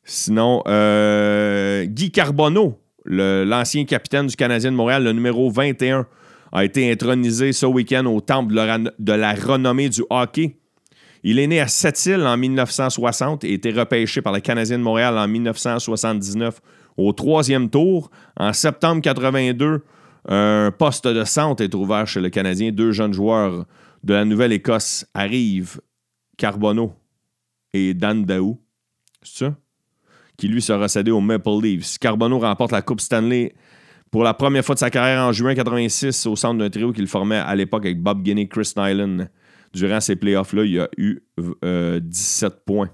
Sinon, 0.05 0.63
euh, 0.69 1.87
Guy 1.87 2.11
Carbonneau, 2.11 2.79
l'ancien 3.07 3.87
capitaine 3.87 4.27
du 4.27 4.37
Canadien 4.37 4.71
de 4.71 4.77
Montréal, 4.77 5.03
le 5.03 5.13
numéro 5.13 5.51
21 5.51 6.07
a 6.55 6.65
été 6.65 6.91
intronisé 6.91 7.53
ce 7.53 7.67
week-end 7.67 8.07
au 8.07 8.21
temple 8.21 8.55
de 8.55 9.13
la 9.13 9.35
renommée 9.35 9.89
du 9.89 10.03
hockey. 10.09 10.57
Il 11.25 11.41
est 11.41 11.49
né 11.49 11.61
à 11.61 11.67
Sept-Îles 11.67 12.23
en 12.23 12.37
1960 12.37 13.43
et 13.43 13.51
a 13.51 13.53
été 13.53 13.73
repêché 13.73 14.23
par 14.23 14.33
le 14.33 14.39
Canadien 14.41 14.79
de 14.79 14.85
Montréal 14.85 15.19
en 15.19 15.27
1979 15.27 16.61
au 16.97 17.13
troisième 17.13 17.69
tour. 17.69 18.09
En 18.37 18.53
septembre 18.53 19.03
82, 19.03 19.83
un 20.29 20.71
poste 20.71 21.09
de 21.09 21.25
centre 21.25 21.63
est 21.63 21.75
ouvert 21.75 22.07
chez 22.07 22.21
le 22.21 22.31
Canadien. 22.31 22.71
Deux 22.71 22.93
jeunes 22.93 23.13
joueurs 23.13 23.67
de 24.05 24.15
la 24.15 24.25
Nouvelle-Écosse 24.25 25.07
arrivent, 25.13 25.81
Carbonneau 26.37 26.95
et 27.73 27.95
Dan 27.95 28.25
Daou. 28.25 28.61
C'est 29.23 29.47
ça? 29.47 29.57
Qui 30.37 30.47
lui 30.47 30.63
sera 30.63 30.87
cédé 30.87 31.11
aux 31.11 31.21
Maple 31.21 31.61
Leafs. 31.63 31.99
Carbonneau 31.99 32.39
remporte 32.39 32.71
la 32.71 32.83
Coupe 32.83 33.01
Stanley 33.01 33.55
pour 34.15 34.23
la 34.23 34.33
première 34.33 34.65
fois 34.65 34.77
de 34.77 34.79
sa 34.79 34.91
carrière 34.91 35.23
en 35.23 35.33
juin 35.33 35.57
86 35.57 36.27
au 36.27 36.37
centre 36.37 36.57
d'un 36.57 36.71
trio 36.71 36.93
qu'il 36.93 37.09
formait 37.09 37.39
à 37.39 37.53
l'époque 37.57 37.85
avec 37.85 38.01
Bob 38.01 38.23
Guinea, 38.23 38.47
Chris 38.47 38.73
Nyland. 38.77 39.27
Durant 39.73 40.01
ces 40.01 40.15
playoffs-là, 40.15 40.63
il 40.63 40.79
a 40.79 40.89
eu 40.97 41.19
17 41.37 42.53
euh, 42.53 42.57
points. 42.65 42.91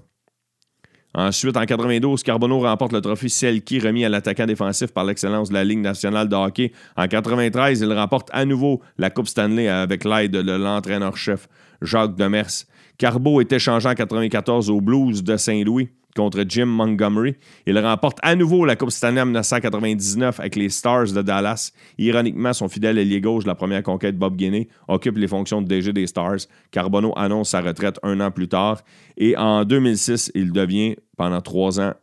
Ensuite, 1.13 1.55
en 1.57 1.63
92, 1.63 2.23
Carbonneau 2.23 2.61
remporte 2.61 2.91
le 2.91 3.01
trophée 3.01 3.29
Selkie 3.29 3.79
remis 3.79 4.03
à 4.03 4.09
l'attaquant 4.09 4.47
défensif 4.47 4.91
par 4.93 5.03
l'excellence 5.03 5.49
de 5.49 5.53
la 5.53 5.63
Ligue 5.63 5.81
nationale 5.81 6.27
de 6.27 6.35
hockey. 6.35 6.71
En 6.97 7.07
93, 7.07 7.81
il 7.81 7.93
remporte 7.93 8.29
à 8.33 8.43
nouveau 8.43 8.81
la 8.97 9.11
Coupe 9.11 9.27
Stanley 9.27 9.67
avec 9.67 10.05
l'aide 10.05 10.31
de 10.31 10.51
l'entraîneur-chef 10.51 11.47
Jacques 11.83 12.15
Demers. 12.15 12.65
Carbo 12.97 13.41
est 13.41 13.53
échangé 13.53 13.87
en 13.87 13.93
94 13.93 14.71
au 14.71 14.81
Blues 14.81 15.23
de 15.23 15.37
Saint-Louis 15.37 15.91
contre 16.15 16.43
Jim 16.47 16.65
Montgomery. 16.65 17.35
Il 17.65 17.77
remporte 17.79 18.17
à 18.21 18.35
nouveau 18.35 18.65
la 18.65 18.75
Coupe 18.75 18.91
Stanley 18.91 19.21
en 19.21 19.25
1999 19.25 20.39
avec 20.39 20.55
les 20.55 20.69
Stars 20.69 21.11
de 21.13 21.21
Dallas. 21.21 21.71
Ironiquement, 21.97 22.53
son 22.53 22.67
fidèle 22.67 22.97
ailier 22.97 23.21
gauche 23.21 23.45
la 23.45 23.55
première 23.55 23.83
conquête, 23.83 24.17
Bob 24.17 24.35
Guinée, 24.35 24.69
occupe 24.87 25.17
les 25.17 25.27
fonctions 25.27 25.61
de 25.61 25.67
DG 25.67 25.93
des 25.93 26.07
Stars. 26.07 26.39
Carbonneau 26.71 27.13
annonce 27.15 27.49
sa 27.49 27.61
retraite 27.61 27.99
un 28.03 28.19
an 28.19 28.31
plus 28.31 28.47
tard. 28.47 28.81
Et 29.17 29.37
en 29.37 29.65
2006, 29.65 30.31
il 30.35 30.51
devient, 30.51 30.95
pendant 31.17 31.41
trois 31.41 31.79
ans, 31.79 31.93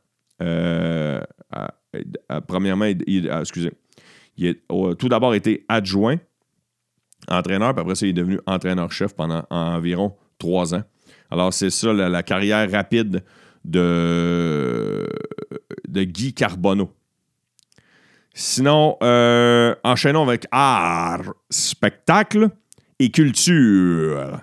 euh, 0.42 1.20
premièrement, 2.46 2.86
il, 3.06 3.30
a 3.30 3.42
tout 4.98 5.08
d'abord 5.08 5.34
été 5.34 5.64
adjoint, 5.68 6.16
entraîneur, 7.28 7.74
puis 7.74 7.82
après 7.82 7.94
ça, 7.94 8.06
il 8.06 8.10
est 8.10 8.14
devenu 8.14 8.38
entraîneur-chef 8.46 9.14
pendant 9.14 9.44
environ 9.50 10.14
trois 10.38 10.74
ans. 10.74 10.82
Alors, 11.30 11.52
c'est 11.52 11.70
ça, 11.70 11.92
la 11.92 12.22
carrière 12.22 12.70
rapide 12.70 13.22
de, 13.70 15.08
Guy 15.94 16.34
Carbonneau. 16.34 16.90
Sinon, 18.34 18.96
euh, 19.02 19.74
enchaînons 19.82 20.22
avec 20.28 20.46
art, 20.52 21.34
spectacle 21.50 22.50
et 22.98 23.10
culture. 23.10 24.40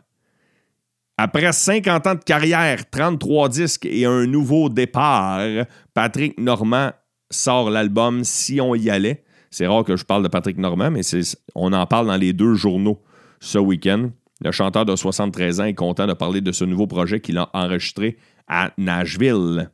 Après 1.18 1.52
50 1.52 2.08
ans 2.08 2.16
de 2.16 2.24
carrière, 2.24 2.90
33 2.90 3.50
disques 3.50 3.86
et 3.86 4.06
un 4.06 4.26
nouveau 4.26 4.68
départ, 4.68 5.40
Patrick 5.94 6.38
Normand 6.40 6.92
sort 7.32 7.70
l'album 7.70 8.26
Si 8.26 8.60
on 8.60 8.76
y 8.76 8.90
allait. 8.90 9.24
C'est 9.50 9.68
rare 9.68 9.86
que 9.86 9.96
je 9.96 10.04
parle 10.04 10.24
de 10.24 10.28
Patrick 10.28 10.58
Normand, 10.58 10.92
mais 10.92 11.02
on 11.56 11.72
en 11.72 11.86
parle 11.86 12.08
dans 12.08 12.18
les 12.18 12.34
deux 12.34 12.56
journaux 12.56 13.02
ce 13.40 13.58
week-end. 13.58 14.10
Le 14.44 14.52
chanteur 14.52 14.86
de 14.86 14.96
73 14.96 15.62
ans 15.62 15.66
est 15.66 15.74
content 15.74 16.08
de 16.08 16.14
parler 16.14 16.42
de 16.42 16.52
ce 16.52 16.66
nouveau 16.66 16.88
projet 16.88 17.22
qu'il 17.22 17.38
a 17.38 17.50
enregistré 17.54 18.18
à 18.48 18.72
Nashville. 18.78 19.70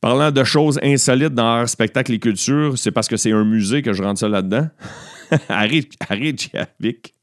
Parlant 0.00 0.30
de 0.30 0.44
choses 0.44 0.78
insolites 0.82 1.34
dans 1.34 1.56
leur 1.56 1.68
spectacle 1.68 2.12
et 2.12 2.18
culture, 2.18 2.78
c'est 2.78 2.92
parce 2.92 3.08
que 3.08 3.16
c'est 3.16 3.32
un 3.32 3.44
musée 3.44 3.82
que 3.82 3.92
je 3.92 4.02
rentre 4.02 4.20
ça 4.20 4.28
là-dedans. 4.28 4.68
à 5.48 5.62
Reykjavik. 5.62 7.14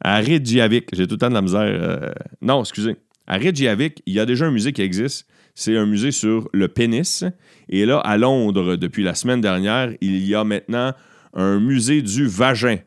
À 0.00 0.18
Reykjavik. 0.18 0.88
J'ai 0.92 1.06
tout 1.06 1.14
le 1.14 1.18
temps 1.18 1.30
de 1.30 1.34
la 1.34 1.42
misère. 1.42 1.62
Euh, 1.62 2.10
non, 2.40 2.60
excusez. 2.60 2.96
À 3.26 3.38
Reykjavik, 3.38 4.02
il 4.06 4.14
y 4.14 4.20
a 4.20 4.26
déjà 4.26 4.46
un 4.46 4.52
musée 4.52 4.72
qui 4.72 4.82
existe. 4.82 5.26
C'est 5.56 5.76
un 5.76 5.86
musée 5.86 6.12
sur 6.12 6.48
le 6.52 6.68
pénis. 6.68 7.24
Et 7.68 7.86
là, 7.86 7.98
à 7.98 8.16
Londres, 8.16 8.76
depuis 8.76 9.02
la 9.02 9.14
semaine 9.14 9.40
dernière, 9.40 9.92
il 10.00 10.24
y 10.26 10.34
a 10.34 10.44
maintenant 10.44 10.92
un 11.32 11.58
musée 11.58 12.02
du 12.02 12.28
vagin 12.28 12.78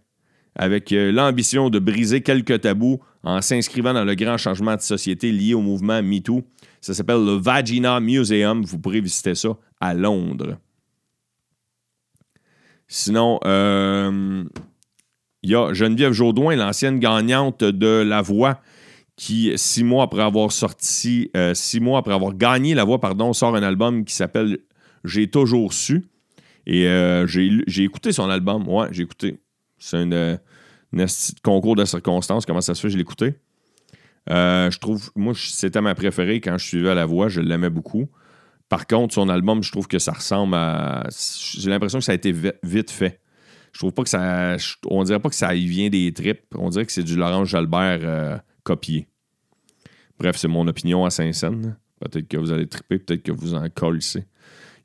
avec 0.57 0.91
euh, 0.91 1.11
l'ambition 1.11 1.69
de 1.69 1.79
briser 1.79 2.21
quelques 2.21 2.61
tabous 2.61 2.99
en 3.23 3.41
s'inscrivant 3.41 3.93
dans 3.93 4.03
le 4.03 4.15
grand 4.15 4.37
changement 4.37 4.75
de 4.75 4.81
société 4.81 5.31
lié 5.31 5.53
au 5.53 5.61
mouvement 5.61 6.01
MeToo. 6.01 6.43
Ça 6.81 6.93
s'appelle 6.93 7.23
le 7.23 7.33
Vagina 7.33 7.99
Museum. 7.99 8.63
Vous 8.63 8.79
pourrez 8.79 8.99
visiter 8.99 9.35
ça 9.35 9.49
à 9.79 9.93
Londres. 9.93 10.57
Sinon, 12.87 13.39
euh, 13.45 14.43
il 15.43 15.51
y 15.51 15.55
a 15.55 15.73
Geneviève 15.73 16.13
Jaudoin, 16.13 16.55
l'ancienne 16.55 16.99
gagnante 16.99 17.63
de 17.63 18.01
La 18.01 18.21
Voix, 18.21 18.61
qui, 19.15 19.51
six 19.57 19.83
mois 19.83 20.05
après 20.05 20.23
avoir 20.23 20.51
sorti, 20.51 21.29
euh, 21.35 21.53
six 21.53 21.79
mois 21.79 21.99
après 21.99 22.13
avoir 22.13 22.33
gagné 22.33 22.73
La 22.73 22.83
Voix, 22.83 22.99
pardon, 22.99 23.33
sort 23.33 23.55
un 23.55 23.63
album 23.63 24.05
qui 24.05 24.15
s'appelle 24.15 24.59
J'ai 25.03 25.29
toujours 25.29 25.73
su. 25.73 26.05
Et 26.65 26.85
j'ai 27.27 27.83
écouté 27.83 28.11
son 28.11 28.29
album. 28.29 28.67
Ouais, 28.67 28.87
j'ai 28.91 29.03
écouté. 29.03 29.39
C'est 29.77 29.97
un 29.97 30.39
concours 31.43 31.75
de 31.75 31.85
circonstances. 31.85 32.45
Comment 32.45 32.61
ça 32.61 32.75
se 32.75 32.81
fait? 32.81 32.89
Je 32.89 32.97
l'écoutais. 32.97 33.39
Euh, 34.29 34.69
je 34.71 34.79
trouve, 34.79 35.09
moi, 35.15 35.33
c'était 35.35 35.81
ma 35.81 35.95
préférée 35.95 36.41
quand 36.41 36.57
je 36.57 36.65
suivais 36.65 36.89
à 36.89 36.95
la 36.95 37.05
voix. 37.05 37.29
Je 37.29 37.41
l'aimais 37.41 37.69
beaucoup. 37.69 38.09
Par 38.69 38.85
contre, 38.85 39.13
son 39.13 39.29
album, 39.29 39.63
je 39.63 39.71
trouve 39.71 39.87
que 39.87 39.99
ça 39.99 40.11
ressemble 40.11 40.55
à. 40.55 41.07
J'ai 41.57 41.69
l'impression 41.69 41.99
que 41.99 42.05
ça 42.05 42.11
a 42.11 42.15
été 42.15 42.33
vite 42.63 42.91
fait. 42.91 43.21
Je 43.71 43.79
trouve 43.79 43.93
pas 43.93 44.03
que 44.03 44.09
ça. 44.09 44.57
On 44.87 45.03
dirait 45.03 45.19
pas 45.19 45.29
que 45.29 45.35
ça 45.35 45.55
y 45.55 45.65
vient 45.65 45.89
des 45.89 46.11
tripes. 46.11 46.43
On 46.55 46.69
dirait 46.69 46.85
que 46.85 46.91
c'est 46.91 47.03
du 47.03 47.15
Laurent 47.15 47.45
Jalbert 47.45 47.99
euh, 48.01 48.37
copié. 48.63 49.07
Bref, 50.19 50.35
c'est 50.35 50.47
mon 50.47 50.67
opinion 50.67 51.05
à 51.05 51.09
Saint-Saëns. 51.09 51.75
Peut-être 51.99 52.27
que 52.27 52.37
vous 52.37 52.51
allez 52.51 52.67
triper, 52.67 52.99
peut-être 52.99 53.23
que 53.23 53.31
vous 53.31 53.53
en 53.53 53.69
collez. 53.69 53.99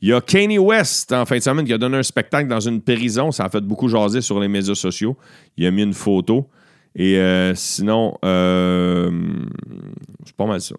Il 0.03 0.09
y 0.09 0.12
a 0.12 0.21
Kanye 0.21 0.59
West 0.59 1.12
en 1.12 1.25
fin 1.25 1.37
de 1.37 1.43
semaine 1.43 1.65
qui 1.65 1.73
a 1.73 1.79
donné 1.79 1.97
un 1.97 2.03
spectacle 2.03 2.49
dans 2.49 2.59
une 2.59 2.83
prison. 2.83 3.31
Ça 3.31 3.45
a 3.45 3.49
fait 3.49 3.61
beaucoup 3.61 3.87
jaser 3.87 4.21
sur 4.21 4.41
les 4.41 4.49
médias 4.49 4.75
sociaux. 4.75 5.17
Il 5.57 5.65
a 5.65 5.71
mis 5.71 5.85
une 5.85 5.95
photo. 5.95 6.51
Et 6.97 7.19
euh, 7.19 7.55
sinon, 7.55 8.19
euh, 8.25 9.12
c'est 10.27 10.35
pas 10.35 10.47
mal 10.47 10.61
ça. 10.61 10.75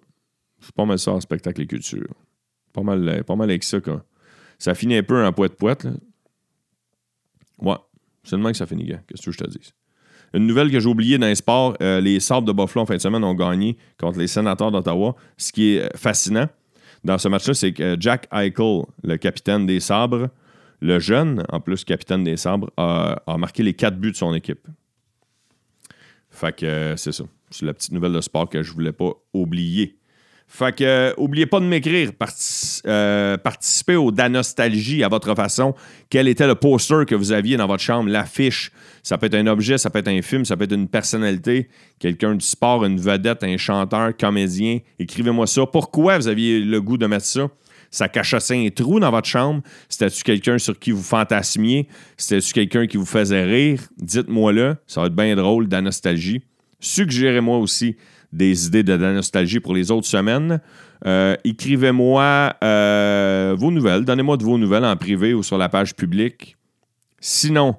C'est 0.60 0.76
pas 0.76 0.84
mal 0.84 1.00
ça 1.00 1.14
en 1.14 1.22
spectacle 1.22 1.62
et 1.62 1.66
culture. 1.66 2.14
Pas 2.74 2.82
mal, 2.82 3.08
euh, 3.08 3.24
pas 3.24 3.38
mal 3.38 3.50
avec 3.50 3.64
ça. 3.64 3.80
Quoi. 3.80 4.04
Ça 4.60 4.76
finit 4.76 4.98
un 4.98 5.04
peu 5.04 5.26
en 5.26 5.32
poète-poète. 5.32 5.88
Ouais, 7.60 7.78
le 8.30 8.52
que 8.52 8.58
ça 8.58 8.66
finit, 8.66 8.84
gars. 8.84 9.02
Qu'est-ce 9.08 9.26
que 9.26 9.32
je 9.32 9.38
te 9.38 9.50
dis? 9.50 9.74
Une 10.34 10.48
nouvelle 10.48 10.70
que 10.70 10.82
j'ai 10.82 10.90
oubliée 10.90 11.18
dans 11.18 11.28
les 11.28 11.36
sports, 11.36 11.78
les 11.80 12.20
Sabres 12.20 12.48
de 12.48 12.52
Buffalo 12.52 12.84
en 12.84 12.86
fin 12.86 12.96
de 12.96 13.02
semaine 13.02 13.24
ont 13.24 13.36
gagné 13.36 13.78
contre 14.00 14.20
les 14.20 14.28
sénateurs 14.28 14.72
d'Ottawa. 14.72 15.16
Ce 15.38 15.52
qui 15.52 15.76
est 15.76 15.96
fascinant, 15.96 16.50
dans 17.04 17.18
ce 17.18 17.28
match-là, 17.28 17.54
c'est 17.54 17.74
que 17.74 17.98
Jack 18.00 18.28
Eichel, 18.32 18.84
le 19.04 19.18
capitaine 19.18 19.66
des 19.66 19.80
Sabres, 19.80 20.30
le 20.82 21.00
jeune, 21.00 21.44
en 21.50 21.60
plus 21.60 21.84
capitaine 21.84 22.24
des 22.24 22.38
Sabres, 22.38 22.70
a, 22.78 23.16
marqué 23.38 23.64
les 23.64 23.74
quatre 23.74 23.98
buts 23.98 24.12
de 24.12 24.18
son 24.18 24.34
équipe. 24.34 24.68
Fait 26.30 26.56
que 26.56 26.66
euh, 26.66 26.96
c'est 26.98 27.12
ça. 27.12 27.26
C'est 27.50 27.66
la 27.66 27.74
petite 27.74 27.92
nouvelle 27.92 28.14
de 28.14 28.22
sport 28.22 28.50
que 28.50 28.64
je 28.64 28.72
voulais 28.72 28.92
pas 28.92 29.12
oublier. 29.34 29.98
Fait 30.48 30.76
que, 30.76 30.84
euh, 30.84 31.14
oubliez 31.18 31.48
pas 31.48 31.60
de 31.60 31.66
m'écrire. 31.66 32.12
Euh, 32.86 33.38
participez 33.38 33.96
au 33.96 34.12
Danostalgie 34.12 35.04
à 35.04 35.08
votre 35.08 35.34
façon. 35.34 35.74
Quel 36.12 36.28
était 36.28 36.46
le 36.46 36.54
poster 36.54 37.06
que 37.08 37.16
vous 37.16 37.32
aviez 37.32 37.58
dans 37.58 37.66
votre 37.66 37.82
chambre, 37.82 38.10
l'affiche. 38.10 38.72
Ça 39.02 39.18
peut 39.18 39.26
être 39.26 39.36
un 39.36 39.48
objet, 39.48 39.80
ça 39.80 39.90
peut 39.90 40.00
être 40.00 40.10
un 40.10 40.22
film, 40.22 40.46
ça 40.46 40.56
peut 40.56 40.66
être 40.66 40.76
une 40.76 40.88
personnalité, 40.88 41.70
quelqu'un 41.98 42.36
du 42.36 42.46
sport, 42.46 42.86
une 42.86 43.00
vedette, 43.00 43.44
un 43.44 43.58
chanteur, 43.58 44.16
comédien. 44.16 44.78
Écrivez-moi 45.00 45.48
ça. 45.48 45.66
Pourquoi 45.66 46.20
vous 46.20 46.28
aviez 46.28 46.60
le 46.60 46.82
goût 46.82 46.98
de 46.98 47.08
mettre 47.08 47.26
ça? 47.26 47.50
Ça 47.90 48.08
cachassait 48.08 48.64
un 48.64 48.70
trou 48.70 49.00
dans 49.00 49.10
votre 49.10 49.28
chambre? 49.28 49.64
C'était-tu 49.90 50.24
quelqu'un 50.24 50.60
sur 50.60 50.78
qui 50.78 50.92
vous 50.92 51.02
fantasmiez? 51.02 51.88
C'était-tu 52.16 52.54
quelqu'un 52.54 52.86
qui 52.86 52.98
vous 52.98 53.06
faisait 53.06 53.44
rire? 53.44 53.82
Dites-moi-le. 53.98 54.76
Ça 54.86 55.02
va 55.02 55.08
être 55.08 55.16
bien 55.16 55.36
drôle, 55.36 55.68
Danostalgie. 55.68 56.44
Suggérez-moi 56.80 57.58
aussi 57.58 57.96
des 58.34 58.68
idées 58.68 58.84
de 58.84 58.94
la 58.94 59.14
nostalgie 59.14 59.60
pour 59.60 59.74
les 59.74 59.92
autres 59.92 60.08
semaines. 60.08 60.60
Euh, 61.06 61.36
écrivez-moi 61.44 62.56
euh, 62.64 63.56
vos 63.58 63.72
nouvelles. 63.72 64.04
Donnez-moi 64.04 64.38
de 64.38 64.44
vos 64.44 64.58
nouvelles 64.58 64.86
en 64.86 64.96
privé 64.98 65.34
ou 65.34 65.44
sur 65.44 65.58
la 65.58 65.70
page 65.70 65.96
publique. 65.96 66.58
Sinon, 67.20 67.76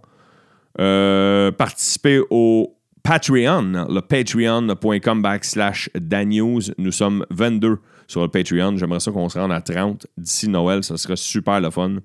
euh, 0.81 1.51
participez 1.51 2.21
au 2.31 2.77
Patreon, 3.03 3.87
le 3.90 4.01
patreon.com 4.01 5.23
backslash 5.23 5.90
danews. 5.95 6.62
Nous 6.79 6.93
sommes 6.93 7.27
22 7.31 7.79
sur 8.07 8.23
le 8.23 8.29
Patreon. 8.29 8.77
J'aimerais 8.77 9.01
ça 9.01 9.11
qu'on 9.11 9.29
se 9.29 9.38
rende 9.38 9.53
à 9.53 9.61
30 9.61 10.07
d'ici 10.17 10.49
Noël. 10.49 10.85
Ça 10.85 10.97
serait 10.97 11.17
super 11.17 11.61
le 11.61 11.71
fun. 11.71 11.97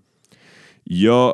Il 0.87 1.01
y 1.01 1.07
a 1.07 1.31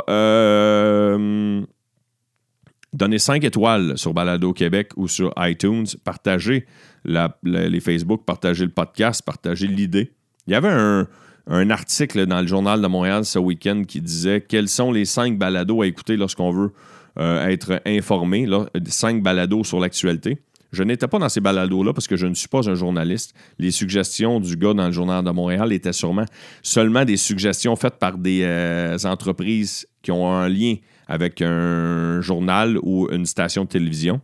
Donnez 2.96 3.20
5 3.20 3.44
étoiles 3.44 3.98
sur 3.98 4.14
Balado 4.14 4.54
Québec 4.54 4.92
ou 4.96 5.10
sur 5.10 5.34
iTunes. 5.40 5.86
Partagez 6.06 6.66
les 7.04 7.80
Facebook, 7.82 8.24
partagez 8.26 8.64
le 8.64 8.72
podcast, 8.72 9.22
partagez 9.22 9.68
l'idée. 9.68 10.14
Il 10.48 10.54
y 10.54 10.56
avait 10.56 10.70
un, 10.70 11.70
article 11.70 12.26
dans 12.26 12.40
le 12.40 12.48
Journal 12.48 12.82
de 12.82 12.88
Montréal 12.88 13.26
ce 13.26 13.38
week-end 13.38 13.84
qui 13.86 14.00
disait 14.00 14.40
quels 14.40 14.70
sont 14.70 14.94
les 14.94 15.04
5 15.04 15.38
balados 15.38 15.82
à 15.82 15.88
écouter 15.88 16.16
lorsqu'on 16.16 16.52
veut 16.52 16.72
euh, 17.20 17.46
être 17.48 17.82
informé. 17.86 18.46
Là, 18.46 18.68
5 18.88 19.22
balados 19.22 19.66
sur 19.66 19.82
l'actualité. 19.82 20.38
Je 20.72 20.84
n'étais 20.84 21.10
pas 21.10 21.20
dans 21.20 21.30
ces 21.30 21.42
balados-là 21.42 21.92
parce 21.92 22.08
que 22.08 22.16
je 22.16 22.28
ne 22.28 22.34
suis 22.34 22.48
pas 22.48 22.70
un 22.70 22.76
journaliste. 22.76 23.34
Les 23.60 23.72
suggestions 23.72 24.40
du 24.40 24.56
gars 24.56 24.74
dans 24.74 24.86
le 24.86 24.94
Journal 24.94 25.22
de 25.22 25.32
Montréal 25.32 25.74
étaient 25.74 25.94
sûrement 25.94 26.26
seulement 26.64 27.04
des 27.04 27.18
suggestions 27.18 27.76
faites 27.76 27.96
par 27.96 28.18
des 28.18 28.44
euh, 28.44 28.98
entreprises 29.04 29.86
qui 30.02 30.12
ont 30.12 30.32
un 30.32 30.48
lien 30.48 30.76
avec 31.08 31.42
un 31.42 32.22
journal 32.22 32.78
ou 32.82 33.08
une 33.12 33.26
station 33.26 33.66
de 33.66 33.70
télévision. 33.70 34.22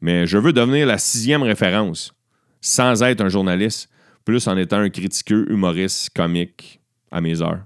Mais 0.00 0.26
je 0.26 0.38
veux 0.38 0.52
devenir 0.52 0.86
la 0.86 0.98
sixième 0.98 1.42
référence, 1.42 2.14
sans 2.60 3.02
être 3.02 3.20
un 3.20 3.28
journaliste, 3.28 3.88
plus 4.24 4.46
en 4.48 4.56
étant 4.56 4.78
un 4.78 4.90
critiqueux, 4.90 5.50
humoriste, 5.50 6.10
comique 6.14 6.80
à 7.10 7.20
mes 7.20 7.40
heures. 7.42 7.64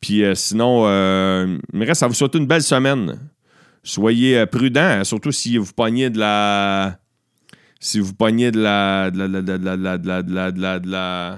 Puis 0.00 0.24
euh, 0.24 0.34
sinon, 0.34 0.84
euh, 0.86 1.58
il 1.72 1.78
me 1.78 1.86
reste 1.86 2.02
à 2.02 2.08
vous 2.08 2.14
souhaiter 2.14 2.38
une 2.38 2.46
belle 2.46 2.62
semaine. 2.62 3.20
Soyez 3.84 4.38
euh, 4.38 4.46
prudents, 4.46 4.80
hein, 4.80 5.04
surtout 5.04 5.32
si 5.32 5.56
vous 5.56 5.72
pognez 5.72 6.10
de 6.10 6.18
la. 6.18 6.98
Si 7.78 8.00
vous 8.00 8.12
pognez. 8.12 8.50
De 8.50 8.60
la. 8.60 9.10
De 9.10 9.18
la. 9.18 9.28
De 9.28 9.36
la. 9.36 9.58
De 9.58 9.58
la. 9.58 9.98
De 9.98 10.08
la. 10.08 10.22
De 10.22 10.32
la. 10.34 10.52
De 10.80 10.90
la, 10.90 11.36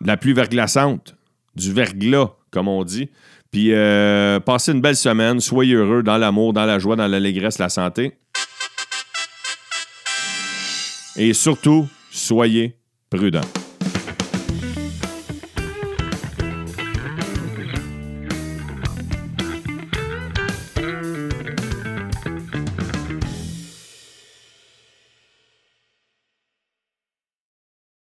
de 0.00 0.06
la 0.06 0.16
pluie 0.16 0.32
verglaçante. 0.32 1.14
Du 1.54 1.72
verglas 1.72 2.30
comme 2.50 2.68
on 2.68 2.84
dit. 2.84 3.10
Puis 3.50 3.72
euh, 3.72 4.38
passez 4.40 4.72
une 4.72 4.80
belle 4.80 4.96
semaine, 4.96 5.40
soyez 5.40 5.74
heureux 5.74 6.02
dans 6.02 6.18
l'amour, 6.18 6.52
dans 6.52 6.66
la 6.66 6.78
joie, 6.78 6.96
dans 6.96 7.06
l'allégresse, 7.06 7.58
la 7.58 7.68
santé. 7.68 8.12
Et 11.16 11.32
surtout, 11.34 11.88
soyez 12.10 12.76
prudents. 13.10 13.40